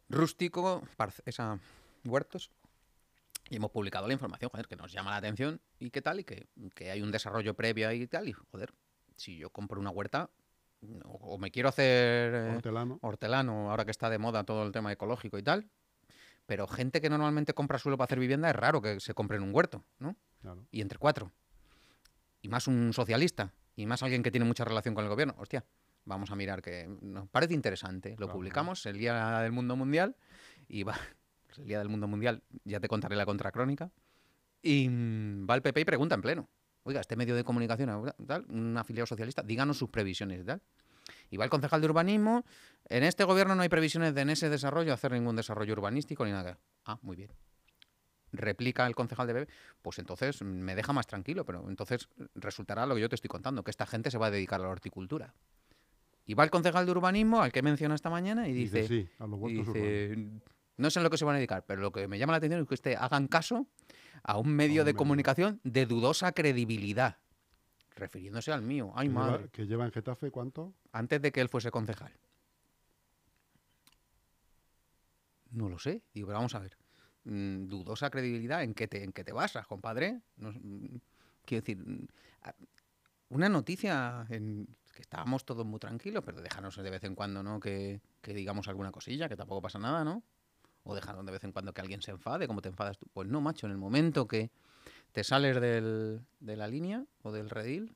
Rústico, 0.08 0.82
esa 1.24 1.58
huertos. 2.04 2.50
Y 3.48 3.56
hemos 3.56 3.70
publicado 3.70 4.06
la 4.08 4.12
información, 4.12 4.50
joder, 4.50 4.66
que 4.66 4.76
nos 4.76 4.92
llama 4.92 5.10
la 5.10 5.16
atención 5.18 5.60
y 5.78 5.90
qué 5.90 6.02
tal, 6.02 6.18
y 6.20 6.24
que, 6.24 6.48
que 6.74 6.90
hay 6.90 7.00
un 7.02 7.12
desarrollo 7.12 7.54
previo 7.54 7.88
ahí 7.88 8.02
y 8.02 8.06
tal. 8.08 8.28
Y 8.28 8.32
joder, 8.32 8.72
si 9.16 9.36
yo 9.38 9.50
compro 9.50 9.80
una 9.80 9.90
huerta, 9.90 10.30
o, 11.04 11.34
o 11.34 11.38
me 11.38 11.50
quiero 11.52 11.68
hacer 11.68 12.34
eh, 12.34 12.54
Hortelano. 12.56 12.98
hortelano, 13.02 13.70
ahora 13.70 13.84
que 13.84 13.90
está 13.92 14.10
de 14.10 14.18
moda 14.18 14.42
todo 14.44 14.64
el 14.64 14.72
tema 14.72 14.90
ecológico 14.92 15.38
y 15.38 15.42
tal. 15.42 15.68
Pero 16.46 16.66
gente 16.68 17.00
que 17.00 17.08
normalmente 17.10 17.54
compra 17.54 17.78
suelo 17.78 17.96
para 17.96 18.06
hacer 18.06 18.18
vivienda 18.20 18.48
es 18.50 18.56
raro 18.56 18.80
que 18.82 19.00
se 19.00 19.14
compre 19.14 19.36
en 19.36 19.42
un 19.44 19.54
huerto, 19.54 19.84
¿no? 19.98 20.16
Claro. 20.42 20.64
y 20.70 20.80
entre 20.80 20.98
cuatro. 20.98 21.32
Y 22.42 22.48
más 22.48 22.68
un 22.68 22.92
socialista. 22.92 23.52
Y 23.74 23.86
más 23.86 24.02
alguien 24.02 24.22
que 24.22 24.30
tiene 24.30 24.44
mucha 24.46 24.64
relación 24.64 24.94
con 24.94 25.02
el 25.04 25.10
gobierno. 25.10 25.34
Hostia, 25.38 25.64
vamos 26.06 26.30
a 26.30 26.36
mirar 26.36 26.62
que 26.62 26.88
nos 27.02 27.28
parece 27.28 27.52
interesante. 27.52 28.10
Lo 28.10 28.16
Claro. 28.26 28.32
publicamos 28.32 28.86
el 28.86 28.96
Día 28.96 29.40
del 29.40 29.52
Mundo 29.52 29.76
Mundial. 29.76 30.16
Y 30.68 30.84
va, 30.84 30.96
pues 31.46 31.58
el 31.58 31.66
Día 31.66 31.78
del 31.78 31.90
Mundo 31.90 32.08
Mundial, 32.08 32.42
ya 32.64 32.80
te 32.80 32.88
contaré 32.88 33.16
la 33.16 33.26
contracrónica. 33.26 33.90
Y 34.62 34.88
mm, 34.88 35.46
va 35.48 35.54
el 35.54 35.62
PP 35.62 35.82
y 35.82 35.84
pregunta 35.84 36.14
en 36.14 36.22
pleno. 36.22 36.48
Oiga, 36.84 37.00
este 37.00 37.16
medio 37.16 37.34
de 37.34 37.44
comunicación, 37.44 38.12
tal, 38.26 38.46
un 38.48 38.76
afiliado 38.78 39.06
socialista, 39.06 39.42
díganos 39.42 39.76
sus 39.76 39.90
previsiones 39.90 40.40
y 40.40 40.44
tal. 40.44 40.62
Y 41.30 41.36
va 41.36 41.44
el 41.44 41.50
concejal 41.50 41.80
de 41.80 41.88
urbanismo. 41.88 42.44
En 42.88 43.02
este 43.02 43.24
gobierno 43.24 43.54
no 43.56 43.62
hay 43.62 43.68
previsiones 43.68 44.14
de 44.14 44.20
en 44.20 44.30
ese 44.30 44.48
desarrollo 44.48 44.94
hacer 44.94 45.12
ningún 45.12 45.34
desarrollo 45.34 45.72
urbanístico 45.72 46.24
ni 46.24 46.30
nada. 46.30 46.58
Ah, 46.84 46.98
muy 47.02 47.16
bien 47.16 47.30
replica 48.32 48.86
el 48.86 48.94
concejal 48.94 49.26
de 49.26 49.32
BB, 49.32 49.48
pues 49.82 49.98
entonces 49.98 50.42
me 50.42 50.74
deja 50.74 50.92
más 50.92 51.06
tranquilo, 51.06 51.44
pero 51.44 51.68
entonces 51.68 52.08
resultará 52.34 52.86
lo 52.86 52.94
que 52.94 53.00
yo 53.00 53.08
te 53.08 53.14
estoy 53.14 53.28
contando, 53.28 53.64
que 53.64 53.70
esta 53.70 53.86
gente 53.86 54.10
se 54.10 54.18
va 54.18 54.26
a 54.26 54.30
dedicar 54.30 54.60
a 54.60 54.64
la 54.64 54.68
horticultura. 54.70 55.34
Y 56.26 56.34
va 56.34 56.44
el 56.44 56.50
concejal 56.50 56.84
de 56.84 56.92
urbanismo, 56.92 57.40
al 57.40 57.52
que 57.52 57.62
menciona 57.62 57.94
esta 57.94 58.10
mañana, 58.10 58.48
y 58.48 58.52
dice, 58.52 58.86
sí, 58.88 59.08
a 59.18 59.26
los 59.26 59.40
y 59.48 59.54
dice, 59.54 60.28
no 60.76 60.90
sé 60.90 60.98
en 60.98 61.04
lo 61.04 61.10
que 61.10 61.16
se 61.16 61.24
van 61.24 61.36
a 61.36 61.38
dedicar, 61.38 61.64
pero 61.64 61.80
lo 61.80 61.92
que 61.92 62.08
me 62.08 62.18
llama 62.18 62.32
la 62.32 62.38
atención 62.38 62.60
es 62.60 62.68
que 62.68 62.74
usted 62.74 62.96
hagan 62.98 63.28
caso 63.28 63.66
a 64.24 64.36
un 64.36 64.48
medio 64.48 64.82
un 64.82 64.86
de 64.86 64.92
medio. 64.92 64.96
comunicación 64.96 65.60
de 65.62 65.86
dudosa 65.86 66.32
credibilidad, 66.32 67.18
refiriéndose 67.94 68.52
al 68.52 68.62
mío. 68.62 68.92
Ay, 68.96 69.06
que, 69.06 69.12
lleva, 69.14 69.26
madre. 69.30 69.48
que 69.50 69.66
lleva 69.66 69.84
en 69.84 69.92
Getafe, 69.92 70.30
¿cuánto? 70.32 70.74
Antes 70.92 71.22
de 71.22 71.30
que 71.30 71.40
él 71.40 71.48
fuese 71.48 71.70
concejal. 71.70 72.12
No 75.52 75.68
lo 75.68 75.78
sé. 75.78 76.02
Digo, 76.12 76.26
pero 76.26 76.38
vamos 76.38 76.54
a 76.56 76.58
ver. 76.58 76.76
Mm, 77.24 77.68
dudosa 77.68 78.10
credibilidad, 78.10 78.62
¿en 78.62 78.74
qué 78.74 78.88
te, 78.88 79.02
en 79.02 79.12
qué 79.12 79.24
te 79.24 79.32
basas, 79.32 79.66
compadre? 79.66 80.20
No 80.36 80.52
mm, 80.52 81.00
quiero 81.44 81.62
decir, 81.62 81.78
mm, 81.78 82.06
una 83.30 83.48
noticia 83.48 84.26
en 84.28 84.68
que 84.96 85.02
estábamos 85.02 85.44
todos 85.44 85.66
muy 85.66 85.78
tranquilos, 85.78 86.22
pero 86.24 86.40
déjanos 86.40 86.74
de 86.74 86.90
vez 86.90 87.04
en 87.04 87.14
cuando, 87.14 87.42
¿no? 87.42 87.60
Que, 87.60 88.00
que 88.22 88.32
digamos 88.32 88.66
alguna 88.66 88.90
cosilla, 88.90 89.28
que 89.28 89.36
tampoco 89.36 89.60
pasa 89.60 89.78
nada, 89.78 90.02
¿no? 90.04 90.22
O 90.84 90.94
déjanos 90.94 91.26
de 91.26 91.32
vez 91.32 91.44
en 91.44 91.52
cuando 91.52 91.74
que 91.74 91.82
alguien 91.82 92.00
se 92.00 92.12
enfade, 92.12 92.46
como 92.46 92.62
te 92.62 92.70
enfadas 92.70 92.96
tú. 92.98 93.06
Pues 93.12 93.28
no, 93.28 93.42
macho, 93.42 93.66
en 93.66 93.72
el 93.72 93.78
momento 93.78 94.26
que 94.26 94.50
te 95.12 95.22
sales 95.22 95.60
del- 95.60 96.22
de 96.40 96.56
la 96.56 96.66
línea 96.66 97.04
o 97.22 97.30
del 97.30 97.50
redil, 97.50 97.94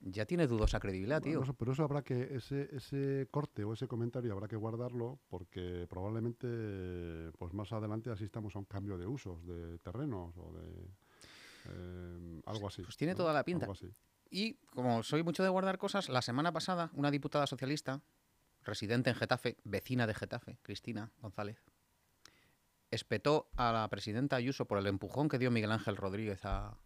ya 0.00 0.24
tiene 0.24 0.46
dudosa 0.46 0.80
credibilidad, 0.80 1.20
tío. 1.20 1.42
Eso- 1.42 1.52
pero 1.54 1.72
eso 1.72 1.82
habrá 1.84 2.02
que, 2.02 2.34
ese, 2.36 2.74
ese 2.74 3.28
corte 3.30 3.64
o 3.64 3.74
ese 3.74 3.86
comentario 3.86 4.32
habrá 4.32 4.48
que 4.48 4.56
guardarlo 4.56 5.18
porque 5.28 5.86
probablemente 5.90 6.46
pues 7.36 7.52
más 7.52 7.72
adelante 7.72 8.10
asistamos 8.10 8.56
a 8.56 8.60
un 8.60 8.64
cambio 8.64 8.96
de 8.96 9.06
usos, 9.06 9.44
de 9.46 9.78
terrenos 9.80 10.34
o 10.38 10.52
de 10.52 10.88
eh, 11.70 12.40
algo 12.46 12.68
así. 12.68 12.82
Pues 12.82 12.96
tiene 12.96 13.12
¿no? 13.12 13.18
toda 13.18 13.32
la 13.34 13.44
pinta. 13.44 13.64
Algo 13.66 13.72
así. 13.74 13.88
Y 14.30 14.54
como 14.70 15.02
soy 15.02 15.22
mucho 15.22 15.42
de 15.42 15.48
guardar 15.48 15.78
cosas, 15.78 16.08
la 16.08 16.22
semana 16.22 16.52
pasada 16.52 16.90
una 16.94 17.10
diputada 17.10 17.46
socialista, 17.46 18.02
residente 18.62 19.10
en 19.10 19.16
Getafe, 19.16 19.56
vecina 19.64 20.06
de 20.06 20.14
Getafe, 20.14 20.58
Cristina 20.62 21.10
González, 21.20 21.62
espetó 22.90 23.50
a 23.56 23.72
la 23.72 23.88
presidenta 23.88 24.36
Ayuso 24.36 24.66
por 24.66 24.78
el 24.78 24.86
empujón 24.86 25.28
que 25.28 25.38
dio 25.38 25.50
Miguel 25.50 25.72
Ángel 25.72 25.96
Rodríguez 25.96 26.44
a, 26.44 26.76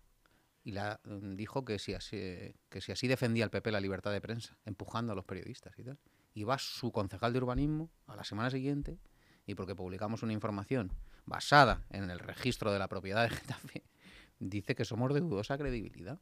y 0.65 0.73
la 0.73 1.01
mm, 1.05 1.35
dijo 1.35 1.65
que 1.65 1.79
si 1.79 1.95
así 1.95 2.55
que 2.69 2.81
si 2.81 2.93
así 2.93 3.09
defendía 3.09 3.45
el 3.45 3.51
PP 3.51 3.73
la 3.73 3.81
libertad 3.81 4.13
de 4.13 4.21
prensa, 4.21 4.57
empujando 4.65 5.13
a 5.13 5.17
los 5.17 5.25
periodistas 5.25 5.79
y 5.79 5.85
tal. 5.85 5.99
Y 6.35 6.45
va 6.45 6.59
su 6.59 6.93
concejal 6.93 7.33
de 7.33 7.39
urbanismo 7.39 7.91
a 8.07 8.17
la 8.17 8.25
semana 8.25 8.51
siguiente 8.51 8.99
y 9.47 9.55
porque 9.55 9.75
publicamos 9.75 10.23
una 10.23 10.33
información 10.33 10.93
basada 11.25 11.85
en 11.91 12.11
el 12.11 12.19
registro 12.19 12.73
de 12.73 12.79
la 12.79 12.89
propiedad 12.89 13.25
de 13.25 13.31
Getafe, 13.31 13.85
dice 14.39 14.75
que 14.75 14.85
somos 14.85 15.13
de 15.13 15.21
dudosa 15.21 15.59
credibilidad. 15.59 16.21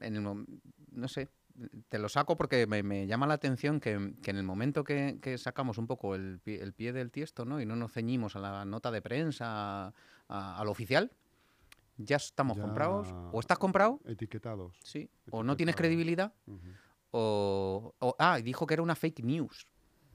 En 0.00 0.16
el 0.16 0.22
no 0.92 1.08
sé, 1.08 1.28
te 1.88 1.98
lo 1.98 2.08
saco 2.08 2.36
porque 2.36 2.66
me, 2.66 2.82
me 2.82 3.06
llama 3.06 3.26
la 3.26 3.34
atención 3.34 3.80
que, 3.80 4.14
que 4.22 4.30
en 4.30 4.36
el 4.38 4.42
momento 4.44 4.82
que, 4.84 5.18
que 5.20 5.36
sacamos 5.38 5.78
un 5.78 5.86
poco 5.86 6.14
el 6.14 6.38
pie, 6.40 6.62
el 6.62 6.72
pie 6.72 6.92
del 6.92 7.10
tiesto 7.10 7.44
¿no? 7.44 7.60
y 7.60 7.66
no 7.66 7.76
nos 7.76 7.92
ceñimos 7.92 8.34
a 8.36 8.40
la 8.40 8.64
nota 8.64 8.90
de 8.90 9.02
prensa, 9.02 9.88
a, 9.88 9.92
a 10.28 10.64
lo 10.64 10.70
oficial, 10.70 11.10
ya 11.98 12.16
estamos 12.16 12.56
Ya- 12.56 12.62
comprados. 12.62 13.08
O 13.32 13.40
estás 13.40 13.58
comprado, 13.58 14.00
Etiquetados. 14.06 14.78
sí, 14.82 15.10
o 15.30 15.42
no 15.42 15.56
tienes 15.56 15.76
credibilidad, 15.76 16.32
o, 17.10 17.94
o- 17.98 18.16
ah, 18.18 18.38
dijo 18.42 18.66
que 18.66 18.74
era 18.74 18.82
una 18.82 18.94
fake 18.94 19.22
news. 19.24 19.66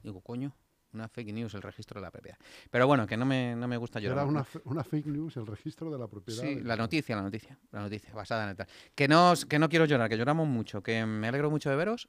Digo, 0.02 0.20
coño, 0.20 0.54
una 0.96 1.08
fake 1.08 1.32
news 1.32 1.54
el 1.54 1.62
registro 1.62 2.00
de 2.00 2.06
la 2.06 2.10
PPA. 2.10 2.36
Pero 2.70 2.86
bueno, 2.86 3.06
que 3.06 3.16
no 3.16 3.24
me, 3.24 3.54
no 3.54 3.68
me 3.68 3.76
gusta 3.76 4.00
llorar. 4.00 4.18
Era 4.18 4.26
una, 4.26 4.46
una 4.64 4.82
fake 4.82 5.06
news 5.06 5.36
el 5.36 5.46
registro 5.46 5.90
de 5.90 5.98
la 5.98 6.08
propiedad. 6.08 6.42
Sí, 6.42 6.60
la 6.62 6.76
noticia, 6.76 7.14
la 7.16 7.22
noticia, 7.22 7.58
la 7.70 7.82
noticia, 7.82 8.12
basada 8.12 8.44
en 8.44 8.50
el 8.50 8.56
tal. 8.56 8.66
Que 8.94 9.06
no, 9.06 9.34
que 9.48 9.58
no 9.58 9.68
quiero 9.68 9.84
llorar, 9.84 10.08
que 10.08 10.16
lloramos 10.16 10.48
mucho, 10.48 10.82
que 10.82 11.04
me 11.06 11.28
alegro 11.28 11.50
mucho 11.50 11.70
de 11.70 11.76
veros, 11.76 12.08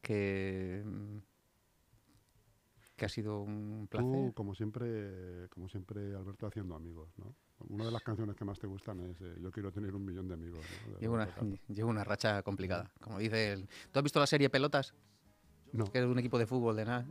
que, 0.00 0.84
que 2.96 3.04
ha 3.04 3.08
sido 3.08 3.40
un 3.40 3.86
placer. 3.90 4.10
Tú, 4.10 4.32
como 4.34 4.54
siempre, 4.54 5.48
como 5.50 5.68
siempre, 5.68 6.14
Alberto, 6.14 6.46
haciendo 6.46 6.74
amigos, 6.74 7.08
¿no? 7.16 7.34
Una 7.68 7.86
de 7.86 7.90
las 7.90 8.02
canciones 8.02 8.36
que 8.36 8.44
más 8.44 8.58
te 8.58 8.66
gustan 8.66 9.00
es 9.00 9.18
eh, 9.22 9.34
Yo 9.40 9.50
quiero 9.50 9.72
tener 9.72 9.94
un 9.94 10.04
millón 10.04 10.28
de 10.28 10.34
amigos. 10.34 10.62
¿no? 10.90 10.98
Llevo 10.98 11.14
una, 11.14 11.26
llevo 11.68 11.88
una 11.88 12.04
racha 12.04 12.42
complicada. 12.42 12.92
Como 13.00 13.18
dice 13.18 13.52
el... 13.52 13.66
¿Tú 13.90 13.98
has 13.98 14.02
visto 14.02 14.20
la 14.20 14.26
serie 14.26 14.50
Pelotas? 14.50 14.94
No, 15.72 15.90
Que 15.90 15.98
es 15.98 16.04
un 16.04 16.18
equipo 16.18 16.38
de 16.38 16.46
fútbol 16.46 16.76
de 16.76 16.84
nada. 16.84 17.06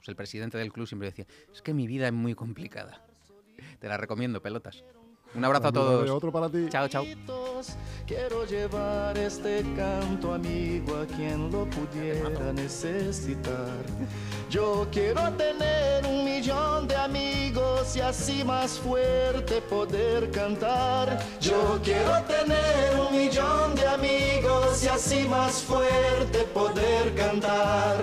Pues 0.00 0.08
el 0.08 0.16
presidente 0.16 0.56
del 0.56 0.72
club 0.72 0.86
siempre 0.86 1.10
decía, 1.10 1.26
es 1.52 1.60
que 1.60 1.74
mi 1.74 1.86
vida 1.86 2.06
es 2.06 2.12
muy 2.14 2.34
complicada. 2.34 3.04
Te 3.78 3.86
la 3.86 3.98
recomiendo, 3.98 4.40
Pelotas. 4.40 4.82
Un 5.34 5.44
abrazo 5.44 5.68
a 5.68 5.72
todos. 5.72 6.08
Otro 6.08 6.32
para 6.32 6.48
ti. 6.48 6.66
Chao, 6.70 6.88
chao. 6.88 7.04
Quiero 8.06 8.46
llevar 8.46 9.18
este 9.18 9.62
canto 9.76 10.32
amigo 10.32 10.96
a 10.96 11.06
quien 11.06 11.50
lo 11.52 11.66
pudiera 11.66 12.50
necesitar. 12.54 13.84
Yo 14.48 14.88
quiero 14.90 15.30
tener 15.34 16.06
un 16.06 16.24
millón 16.24 16.88
de 16.88 16.96
amigos 16.96 17.94
y 17.94 18.00
así 18.00 18.42
más 18.42 18.78
fuerte 18.78 19.60
poder 19.60 20.30
cantar. 20.30 21.18
Yo 21.42 21.78
quiero 21.84 22.22
tener 22.22 22.98
un 22.98 23.14
millón 23.14 23.74
de 23.74 23.86
amigos 23.86 24.82
y 24.82 24.88
así 24.88 25.28
más 25.28 25.62
fuerte 25.62 26.38
poder 26.54 27.14
cantar. 27.14 28.02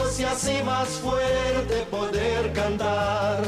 y 0.21 0.23
así 0.23 0.63
más 0.63 0.87
fuerte 0.87 1.81
poder 1.89 2.53
cantar. 2.53 3.43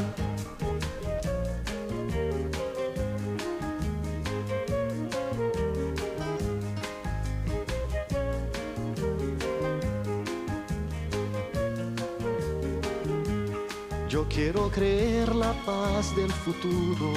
Yo 14.10 14.26
quiero 14.30 14.70
creer 14.70 15.36
la 15.36 15.54
paz 15.66 16.16
del 16.16 16.32
futuro, 16.32 17.14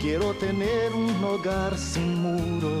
quiero 0.00 0.34
tener 0.34 0.92
un 0.92 1.24
hogar 1.24 1.76
sin 1.76 2.22
muro. 2.22 2.80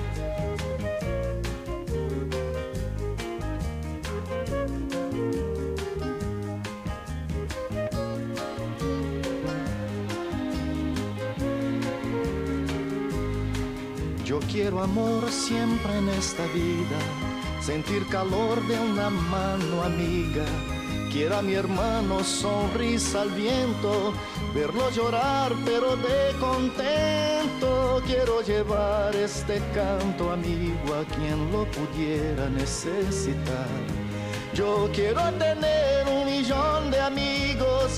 Quiero 14.49 14.81
amor 14.81 15.31
siempre 15.31 15.97
en 15.97 16.09
esta 16.09 16.45
vida, 16.47 16.99
sentir 17.61 18.05
calor 18.07 18.65
de 18.67 18.79
una 18.79 19.09
mano 19.09 19.83
amiga. 19.83 20.45
Quiero 21.11 21.37
a 21.37 21.41
mi 21.41 21.53
hermano 21.53 22.23
sonrisa 22.23 23.21
al 23.21 23.31
viento, 23.31 24.13
verlo 24.53 24.89
llorar 24.91 25.53
pero 25.65 25.95
de 25.97 26.33
contento. 26.39 28.01
Quiero 28.05 28.41
llevar 28.41 29.15
este 29.15 29.61
canto 29.73 30.31
amigo 30.31 30.93
a 30.93 31.03
quien 31.15 31.51
lo 31.51 31.65
pudiera 31.71 32.49
necesitar. 32.49 33.67
Yo 34.53 34.89
quiero 34.93 35.21
tener 35.33 36.07
un 36.07 36.25
millón 36.25 36.91
de 36.91 36.99
amigos 37.01 37.40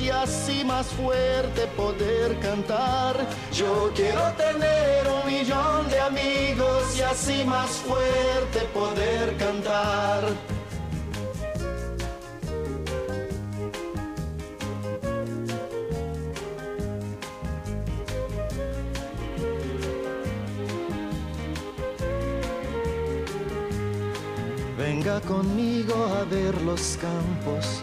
y 0.02 0.10
así 0.10 0.64
más 0.64 0.88
fuerte 0.88 1.68
poder 1.76 2.40
cantar. 2.40 3.16
Yo 3.52 3.92
quiero 3.96 4.32
tener 4.34 5.08
un 5.08 5.32
millón 5.32 5.90
de 5.90 6.00
amigos 6.00 6.98
y 6.98 7.02
así 7.02 7.44
más 7.46 7.70
fuerte 7.70 8.60
poder 8.74 9.38
cantar. 9.38 10.24
Venga 24.78 25.22
conmigo 25.22 25.94
a 26.20 26.24
ver 26.24 26.60
los 26.64 26.98
campos, 26.98 27.83